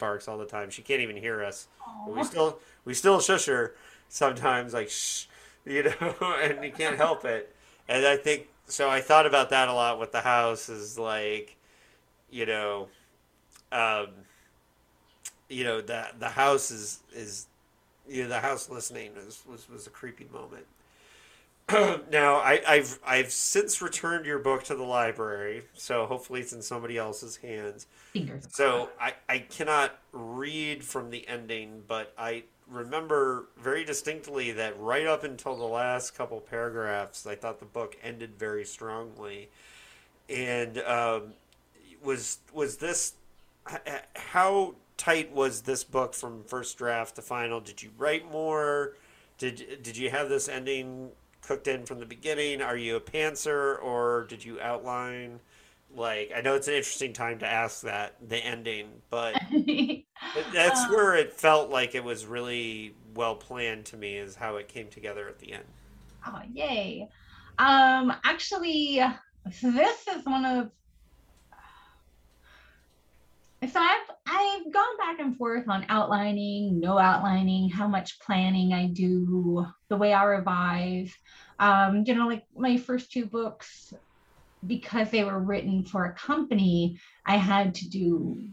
[0.00, 0.70] barks all the time.
[0.70, 1.68] She can't even hear us.
[2.04, 3.74] But we still we still shush her
[4.10, 5.26] sometimes like shh
[5.64, 7.54] you know and you can't help it
[7.88, 11.56] and i think so i thought about that a lot with the house is like
[12.30, 12.88] you know
[13.72, 14.08] um
[15.48, 17.46] you know the the house is is
[18.08, 20.66] you know the house listening was was, was a creepy moment
[22.10, 26.62] now I, I've I've since returned your book to the library, so hopefully it's in
[26.62, 27.86] somebody else's hands.
[28.12, 28.46] Fingers.
[28.50, 35.06] So I, I cannot read from the ending, but I remember very distinctly that right
[35.06, 39.48] up until the last couple paragraphs, I thought the book ended very strongly.
[40.28, 41.34] And um,
[42.02, 43.14] was was this
[44.16, 47.60] how tight was this book from first draft to final?
[47.60, 48.94] Did you write more?
[49.38, 51.10] Did did you have this ending
[51.50, 52.62] cooked in from the beginning?
[52.62, 55.40] Are you a pantser or did you outline?
[55.94, 59.40] Like I know it's an interesting time to ask that the ending, but
[60.52, 64.56] that's Uh, where it felt like it was really well planned to me is how
[64.56, 65.64] it came together at the end.
[66.26, 67.08] Oh, yay.
[67.58, 69.00] Um, actually,
[69.62, 70.70] this is one of
[73.68, 78.86] so I've I've gone back and forth on outlining, no outlining, how much planning I
[78.86, 81.12] do, the way I revise.
[81.58, 83.92] Um, you know, like my first two books,
[84.66, 88.48] because they were written for a company, I had to do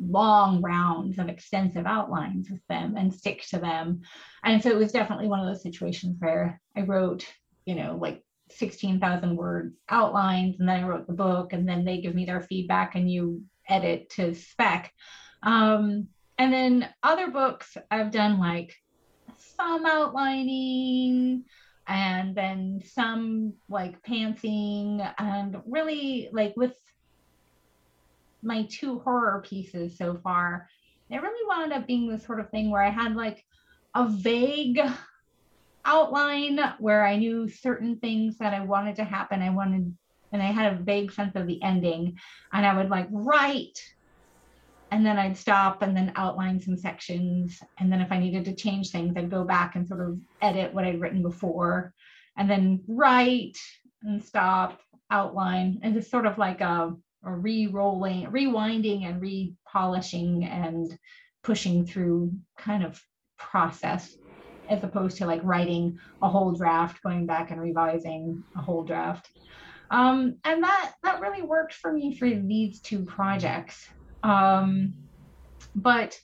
[0.00, 4.02] long rounds of extensive outlines with them and stick to them.
[4.44, 7.26] And so it was definitely one of those situations where I wrote,
[7.66, 12.00] you know, like 16,000 word outlines and then I wrote the book and then they
[12.00, 14.92] give me their feedback and you edit to spec.
[15.42, 16.08] Um,
[16.38, 18.74] and then other books I've done like
[19.36, 21.44] some outlining
[21.86, 26.76] and then some like pantsing and really like with
[28.42, 30.68] my two horror pieces so far,
[31.10, 33.44] it really wound up being the sort of thing where I had like
[33.94, 34.80] a vague
[35.84, 39.42] outline where I knew certain things that I wanted to happen.
[39.42, 39.96] I wanted,
[40.32, 42.18] and I had a vague sense of the ending,
[42.52, 43.78] and I would like write,
[44.90, 47.60] and then I'd stop and then outline some sections.
[47.78, 50.74] And then if I needed to change things, I'd go back and sort of edit
[50.74, 51.94] what I'd written before,
[52.36, 53.56] and then write
[54.02, 60.98] and stop, outline, and just sort of like a, a re-rolling, rewinding and re-polishing and
[61.42, 63.02] pushing through kind of
[63.38, 64.16] process
[64.68, 69.28] as opposed to like writing a whole draft, going back and revising a whole draft.
[69.90, 73.88] Um, and that that really worked for me for these two projects.
[74.22, 74.94] Um,
[75.74, 76.18] but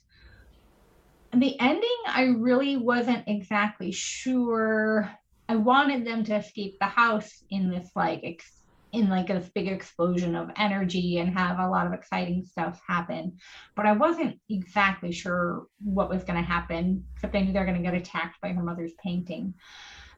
[1.33, 5.11] the ending, I really wasn't exactly sure.
[5.49, 8.63] I wanted them to escape the house in this like ex-
[8.93, 13.37] in like this big explosion of energy and have a lot of exciting stuff happen.
[13.75, 17.77] But I wasn't exactly sure what was going to happen, except I knew they're going
[17.77, 19.53] to get attacked by her mother's painting.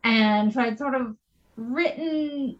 [0.03, 1.15] And so I'd sort of
[1.55, 2.59] written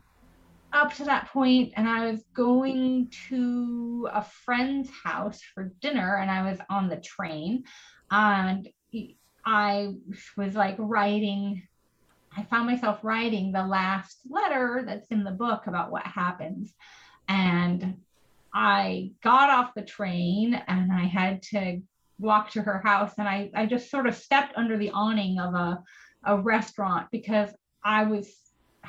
[0.73, 6.29] up to that point and I was going to a friend's house for dinner and
[6.29, 7.63] I was on the train
[8.11, 8.67] and
[9.45, 9.93] I
[10.37, 11.63] was like writing
[12.35, 16.73] I found myself writing the last letter that's in the book about what happens.
[17.27, 17.97] And
[18.53, 21.81] I got off the train and I had to
[22.19, 23.13] walk to her house.
[23.17, 25.83] And I, I just sort of stepped under the awning of a,
[26.23, 27.49] a restaurant because
[27.83, 28.31] I was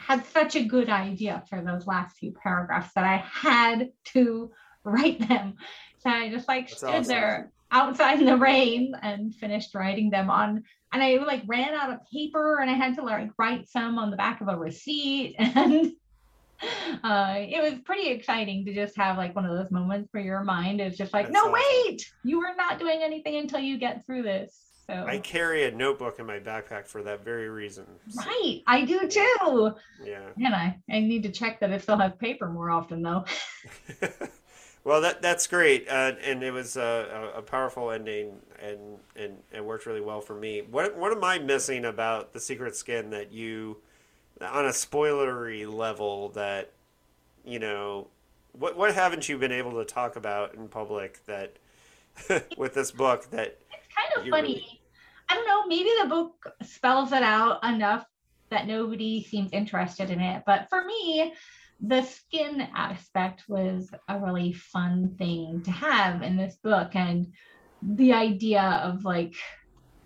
[0.06, 4.50] had such a good idea for those last few paragraphs that I had to
[4.84, 5.54] write them.
[5.98, 7.08] So I just like That's stood awesome.
[7.08, 11.92] there outside in the rain and finished writing them on and I like ran out
[11.92, 15.36] of paper and I had to like write some on the back of a receipt
[15.38, 15.92] and
[17.04, 20.42] uh, it was pretty exciting to just have like one of those moments where your
[20.42, 21.54] mind is just like, That's no, awesome.
[21.86, 24.58] wait, you are not doing anything until you get through this.
[24.90, 27.86] So I carry a notebook in my backpack for that very reason.
[28.08, 28.22] So.
[28.22, 29.74] Right, I do too.
[30.04, 30.26] Yeah.
[30.36, 33.24] And I, I need to check that it still have paper more often though.
[34.84, 39.64] well, that that's great, uh, and it was a, a, powerful ending, and and it
[39.64, 40.62] worked really well for me.
[40.68, 43.76] What what am I missing about the Secret Skin that you,
[44.40, 46.72] on a spoilery level, that
[47.44, 48.08] you know,
[48.52, 51.58] what what haven't you been able to talk about in public that
[52.56, 53.58] with this book that?
[53.70, 54.48] It's kind of funny.
[54.54, 54.79] Really
[55.30, 58.04] I don't know, maybe the book spells it out enough
[58.50, 60.42] that nobody seems interested in it.
[60.44, 61.32] But for me,
[61.80, 66.96] the skin aspect was a really fun thing to have in this book.
[66.96, 67.28] And
[67.80, 69.34] the idea of like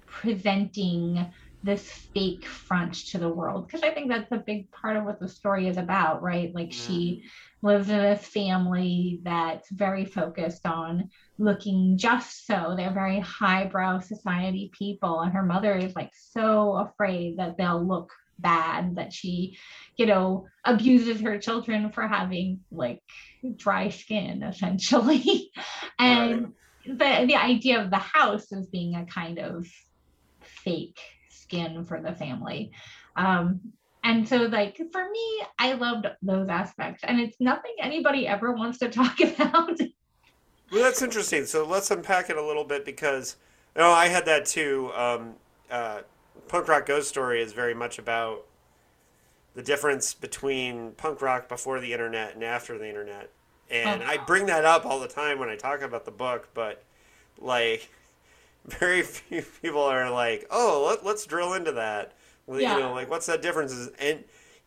[0.07, 1.27] presenting
[1.64, 5.18] this fake front to the world, because I think that's a big part of what
[5.18, 6.54] the story is about, right?
[6.54, 7.66] Like she mm-hmm.
[7.66, 11.08] lives in a family that's very focused on
[11.38, 12.74] looking just so.
[12.76, 15.20] They're very highbrow society people.
[15.20, 19.56] And her mother is like so afraid that they'll look bad that she,
[19.96, 23.02] you know, abuses her children for having like
[23.56, 25.50] dry skin essentially.
[25.98, 26.52] and
[26.86, 27.22] right.
[27.22, 29.66] the the idea of the house as being a kind of
[30.42, 31.00] fake
[31.55, 32.72] skin for the family.
[33.16, 33.61] Um,
[34.02, 37.05] and so, like, for me, I loved those aspects.
[37.05, 39.78] And it's nothing anybody ever wants to talk about.
[39.78, 41.46] well, that's interesting.
[41.46, 43.36] So let's unpack it a little bit because,
[43.74, 44.90] you know, I had that too.
[44.94, 45.34] Um,
[45.70, 46.00] uh,
[46.48, 48.44] Punk Rock Ghost Story is very much about
[49.55, 53.30] the difference between punk rock before the internet and after the internet.
[53.70, 54.07] And oh.
[54.07, 56.82] I bring that up all the time when I talk about the book, but
[57.38, 57.88] like,
[58.66, 62.12] very few people are like, oh, let, let's drill into that
[62.48, 62.76] yeah.
[62.76, 63.72] You know, like what's that difference?
[63.72, 64.24] Is and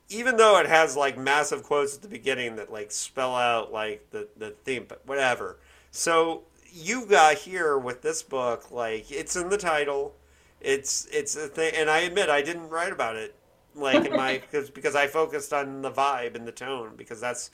[0.09, 4.09] even though it has like massive quotes at the beginning that like spell out like
[4.11, 5.59] the the theme, but whatever.
[5.91, 10.15] So you got here with this book, like it's in the title.
[10.59, 13.35] It's it's a thing, and I admit I didn't write about it
[13.75, 17.51] like in my because because I focused on the vibe and the tone because that's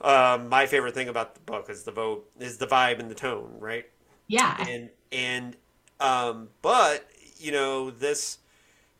[0.00, 3.14] um, my favorite thing about the book is the vote is the vibe and the
[3.14, 3.86] tone, right?
[4.26, 4.56] Yeah.
[4.66, 5.56] And and
[6.00, 7.08] um, but
[7.38, 8.38] you know this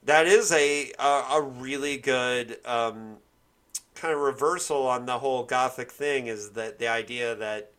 [0.04, 3.16] that is a a, a really good um,
[3.94, 6.28] kind of reversal on the whole gothic thing.
[6.28, 7.72] Is that the idea that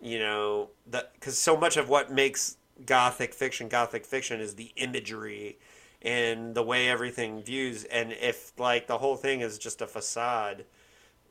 [0.00, 2.56] you know that because so much of what makes
[2.86, 5.58] gothic fiction gothic fiction is the imagery
[6.02, 10.64] and the way everything views and if like the whole thing is just a facade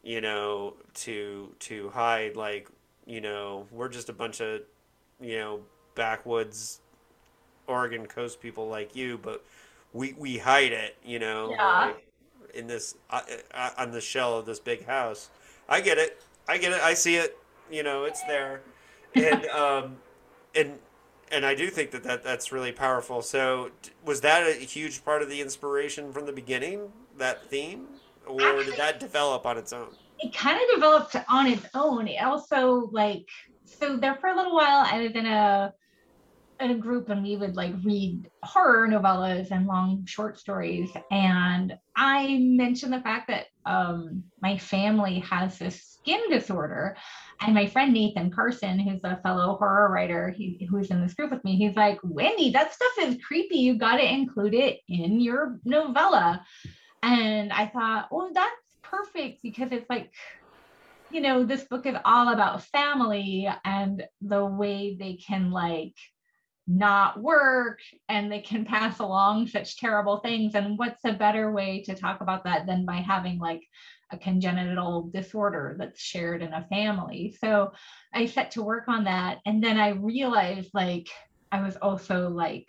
[0.03, 2.69] you know to to hide like
[3.05, 4.61] you know we're just a bunch of
[5.19, 5.59] you know
[5.95, 6.81] backwoods
[7.67, 9.43] oregon coast people like you but
[9.93, 11.85] we we hide it, you know, yeah.
[11.85, 12.05] like
[12.53, 13.21] in this uh,
[13.53, 15.29] uh, on the shell of this big house.
[15.69, 16.21] I get it.
[16.47, 16.81] I get it.
[16.81, 17.37] I see it.
[17.71, 18.61] You know, it's there,
[19.15, 19.97] and um,
[20.55, 20.79] and
[21.31, 23.21] and I do think that, that that's really powerful.
[23.21, 23.71] So,
[24.03, 26.91] was that a huge part of the inspiration from the beginning?
[27.17, 27.85] That theme,
[28.25, 29.89] or Actually, did that develop on its own?
[30.19, 32.07] It kind of developed on its own.
[32.07, 33.27] It also like
[33.65, 34.85] so there for a little while.
[34.85, 35.73] I was in a
[36.63, 40.89] in a group and we would like read horror novellas and long short stories.
[41.11, 46.97] And i mentioned the fact that um, my family has this skin disorder.
[47.41, 51.31] And my friend nathan carson who's a fellow horror writer he, who's in this group
[51.31, 53.57] with me he's like wendy that stuff is creepy.
[53.57, 56.45] You got to include it in your novella.
[57.01, 60.13] And i thought well that's perfect because it's like
[61.13, 65.95] you know this book is all about family and the way they can like
[66.67, 70.55] not work and they can pass along such terrible things.
[70.55, 73.63] And what's a better way to talk about that than by having like
[74.11, 77.35] a congenital disorder that's shared in a family?
[77.39, 77.73] So
[78.13, 79.39] i set to work on that.
[79.45, 81.07] And then i realized like
[81.51, 82.67] i was also like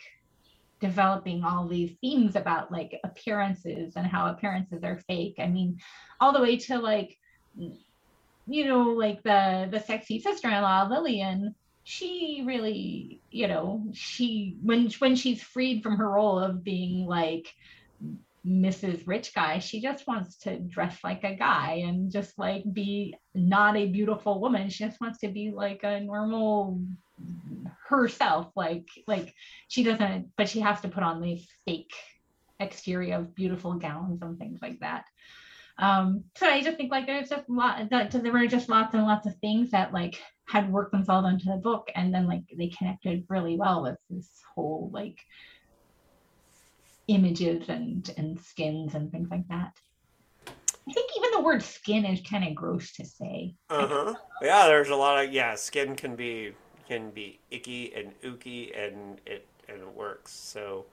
[0.80, 5.36] developing all these themes about like appearances and how appearances are fake.
[5.38, 5.78] I mean
[6.20, 7.16] all the way to like
[8.46, 11.54] you know like the the sexy sister-in-law lillian
[11.84, 17.54] she really, you know, she when when she's freed from her role of being like
[18.44, 19.06] Mrs.
[19.06, 23.76] Rich Guy, she just wants to dress like a guy and just like be not
[23.76, 24.70] a beautiful woman.
[24.70, 26.80] She just wants to be like a normal
[27.86, 28.50] herself.
[28.56, 29.34] Like like
[29.68, 31.92] she doesn't, but she has to put on these fake
[32.60, 35.04] exterior of beautiful gowns and things like that.
[35.78, 38.94] Um, so I just think like there's just a lot that there were just lots
[38.94, 42.42] and lots of things that like had worked themselves into the book and then like
[42.56, 45.18] they connected really well with this whole like
[47.08, 49.72] images and and skins and things like that
[50.46, 53.54] i think even the word skin is kind of gross to say.
[53.70, 54.14] Uh-huh.
[54.42, 56.52] Yeah, there's a lot of yeah, skin can be
[56.88, 60.32] can be icky and ooky and it and it works.
[60.32, 60.86] So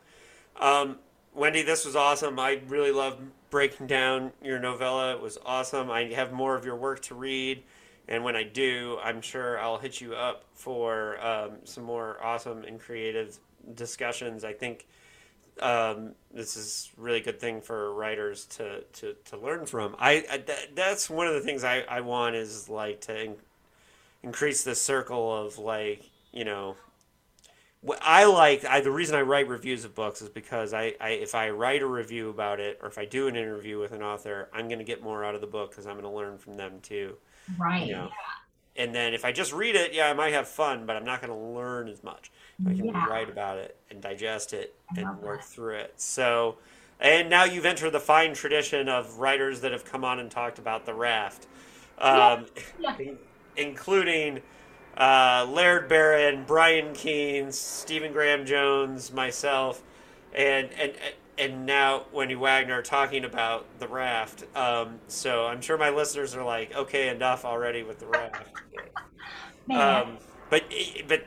[0.60, 0.98] um
[1.34, 2.40] Wendy, this was awesome.
[2.40, 5.14] I really loved breaking down your novella.
[5.14, 5.90] It was awesome.
[5.90, 7.64] I have more of your work to read,
[8.08, 12.64] and when I do, I'm sure I'll hit you up for um, some more awesome
[12.64, 13.38] and creative
[13.76, 14.44] discussions.
[14.44, 14.88] I think
[15.62, 19.96] um, this is a really good thing for writers to, to, to learn from.
[20.00, 23.36] I, I that, that's one of the things I, I want is like to in,
[24.24, 26.76] increase the circle of like you know
[28.02, 31.34] I like I the reason I write reviews of books is because I, I if
[31.34, 34.50] I write a review about it or if I do an interview with an author
[34.54, 36.58] I'm going to get more out of the book because I'm going to learn from
[36.58, 37.18] them too
[37.48, 37.90] you Right.
[37.90, 38.10] know
[38.76, 41.22] and then if I just read it yeah I might have fun but I'm not
[41.24, 42.32] going to learn as much
[42.68, 43.08] I can Yeah.
[43.08, 45.48] write about it and digest it I and work that.
[45.48, 46.58] through it so
[47.00, 50.60] and now you've entered the fine tradition of writers that have come on and talked
[50.60, 51.48] about the raft
[51.98, 52.28] Yeah.
[52.28, 52.46] um,
[52.80, 52.96] Yeah.
[53.00, 53.18] in-
[53.58, 54.42] including
[54.98, 59.82] uh, Laird Barron, Brian Keene, Stephen Graham Jones, myself,
[60.34, 60.94] and and
[61.38, 64.44] and now Wendy Wagner talking about the raft.
[64.56, 68.48] Um, so I'm sure my listeners are like, okay, enough already with the raft.
[69.70, 70.18] Um,
[70.50, 70.64] but
[71.08, 71.26] but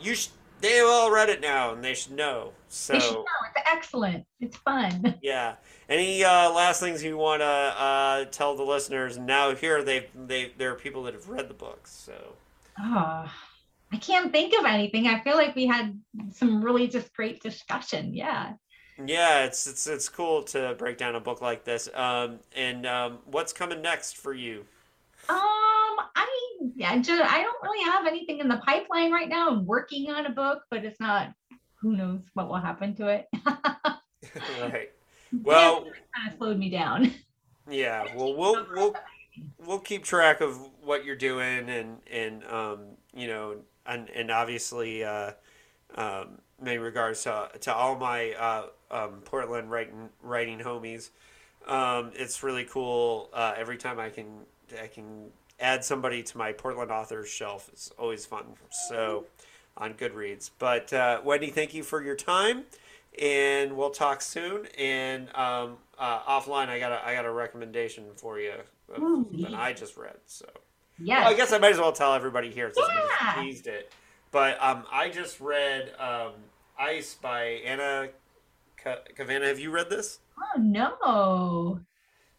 [0.00, 0.28] you sh-
[0.60, 2.52] they've all read it now and they should know.
[2.68, 3.24] they should So know.
[3.54, 4.24] It's excellent.
[4.40, 5.16] It's fun.
[5.22, 5.56] yeah.
[5.88, 9.18] Any uh, last things you want to uh, tell the listeners?
[9.18, 11.90] Now here they they there are people that have read the books.
[11.90, 12.36] So.
[12.78, 13.30] Oh,
[13.92, 15.06] I can't think of anything.
[15.06, 15.98] I feel like we had
[16.32, 18.14] some really just great discussion.
[18.14, 18.52] Yeah.
[19.04, 21.88] Yeah, it's it's it's cool to break down a book like this.
[21.94, 24.64] Um, and um, what's coming next for you?
[25.28, 26.26] Um, I
[26.74, 29.50] yeah, just, I don't really have anything in the pipeline right now.
[29.50, 31.32] I'm working on a book, but it's not.
[31.82, 33.26] Who knows what will happen to it?
[34.60, 34.90] Right.
[35.42, 35.82] Well,
[36.14, 37.12] kind of slowed me down.
[37.68, 38.06] yeah.
[38.14, 38.94] Well, we'll we'll
[39.58, 42.80] we'll keep track of what you're doing and and um,
[43.14, 43.56] you know
[43.86, 45.32] and and obviously uh,
[45.94, 51.10] um, many regards to to all my uh, um, Portland writing writing homies.
[51.66, 53.28] Um, it's really cool.
[53.32, 54.26] Uh, every time I can
[54.80, 57.68] I can add somebody to my Portland authors shelf.
[57.72, 58.44] It's always fun.
[58.88, 59.24] So
[59.76, 60.50] on Goodreads.
[60.58, 62.64] But uh, Wendy, thank you for your time,
[63.20, 64.66] and we'll talk soon.
[64.78, 68.54] And um, uh, offline, I got a I got a recommendation for you
[68.94, 70.16] of Ooh, something I just read.
[70.26, 70.46] So
[70.98, 71.20] Yes.
[71.24, 73.34] well, I guess I might as well tell everybody here since Yeah.
[73.34, 73.92] just teased it.
[74.30, 76.32] But um, I just read um,
[76.78, 78.08] Ice by Anna
[78.82, 79.42] Ka- Kavan.
[79.46, 80.20] Have you read this?
[80.38, 81.80] oh no.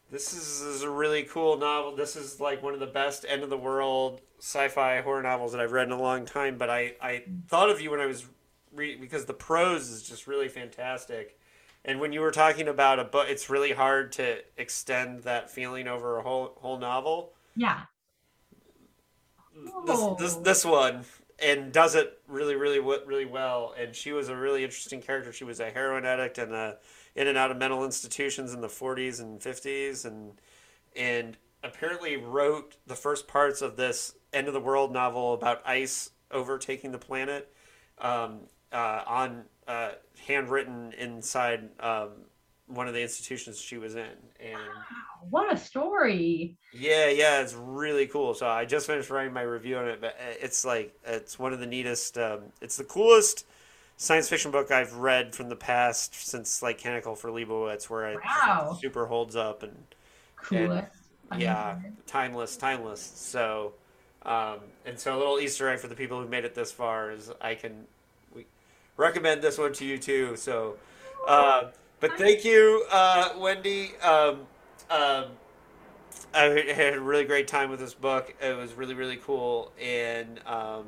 [0.09, 1.95] This is, is a really cool novel.
[1.95, 5.59] This is like one of the best end of the world sci-fi horror novels that
[5.59, 6.57] I've read in a long time.
[6.57, 8.25] But I, I thought of you when I was
[8.73, 11.37] reading because the prose is just really fantastic.
[11.87, 15.87] And when you were talking about a book, it's really hard to extend that feeling
[15.87, 17.33] over a whole whole novel.
[17.55, 17.83] Yeah.
[19.85, 20.41] This this Oh.
[20.43, 21.05] this one
[21.39, 23.73] and does it really really really well.
[23.77, 25.31] And she was a really interesting character.
[25.33, 26.73] She was a heroin addict and uh
[27.15, 30.39] in and out of mental institutions in the 40s and 50s and
[30.95, 36.11] and apparently wrote the first parts of this end of the world novel about ice
[36.31, 37.51] overtaking the planet
[37.99, 39.91] um, uh, on uh,
[40.27, 42.09] handwritten inside um,
[42.67, 44.07] one of the institutions she was in
[44.39, 44.59] and
[45.29, 46.57] What a story.
[46.71, 50.09] yeah yeah it's really cool so i just finished writing my review on it but
[50.19, 53.45] uh, it's like it's one of the neatest um, it's the coolest
[53.97, 58.19] science fiction book i've read from the past since like Canticle for leibowitz where it
[58.23, 58.77] Wow.
[58.81, 59.75] super holds up and
[60.35, 60.91] Coolest.
[61.35, 63.01] yeah, timeless, timeless.
[63.01, 63.73] So,
[64.23, 67.11] um, and so a little Easter egg for the people who made it this far
[67.11, 67.85] is I can
[68.97, 70.35] recommend this one to you too.
[70.35, 70.75] So,
[71.27, 71.69] uh,
[71.99, 73.95] but thank you, uh, Wendy.
[73.97, 74.41] Um,
[74.89, 75.25] um,
[76.33, 78.35] I had a really great time with this book.
[78.41, 80.85] It was really, really cool, and um,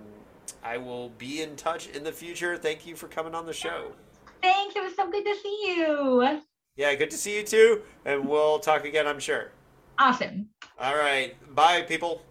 [0.63, 2.57] I will be in touch in the future.
[2.57, 3.93] Thank you for coming on the show.
[4.41, 4.75] Thanks.
[4.75, 6.41] It was so good to see you.
[6.75, 9.51] Yeah, good to see you too, and we'll talk again, I'm sure.
[9.97, 10.47] Awesome.
[10.79, 12.21] All right, bye, people.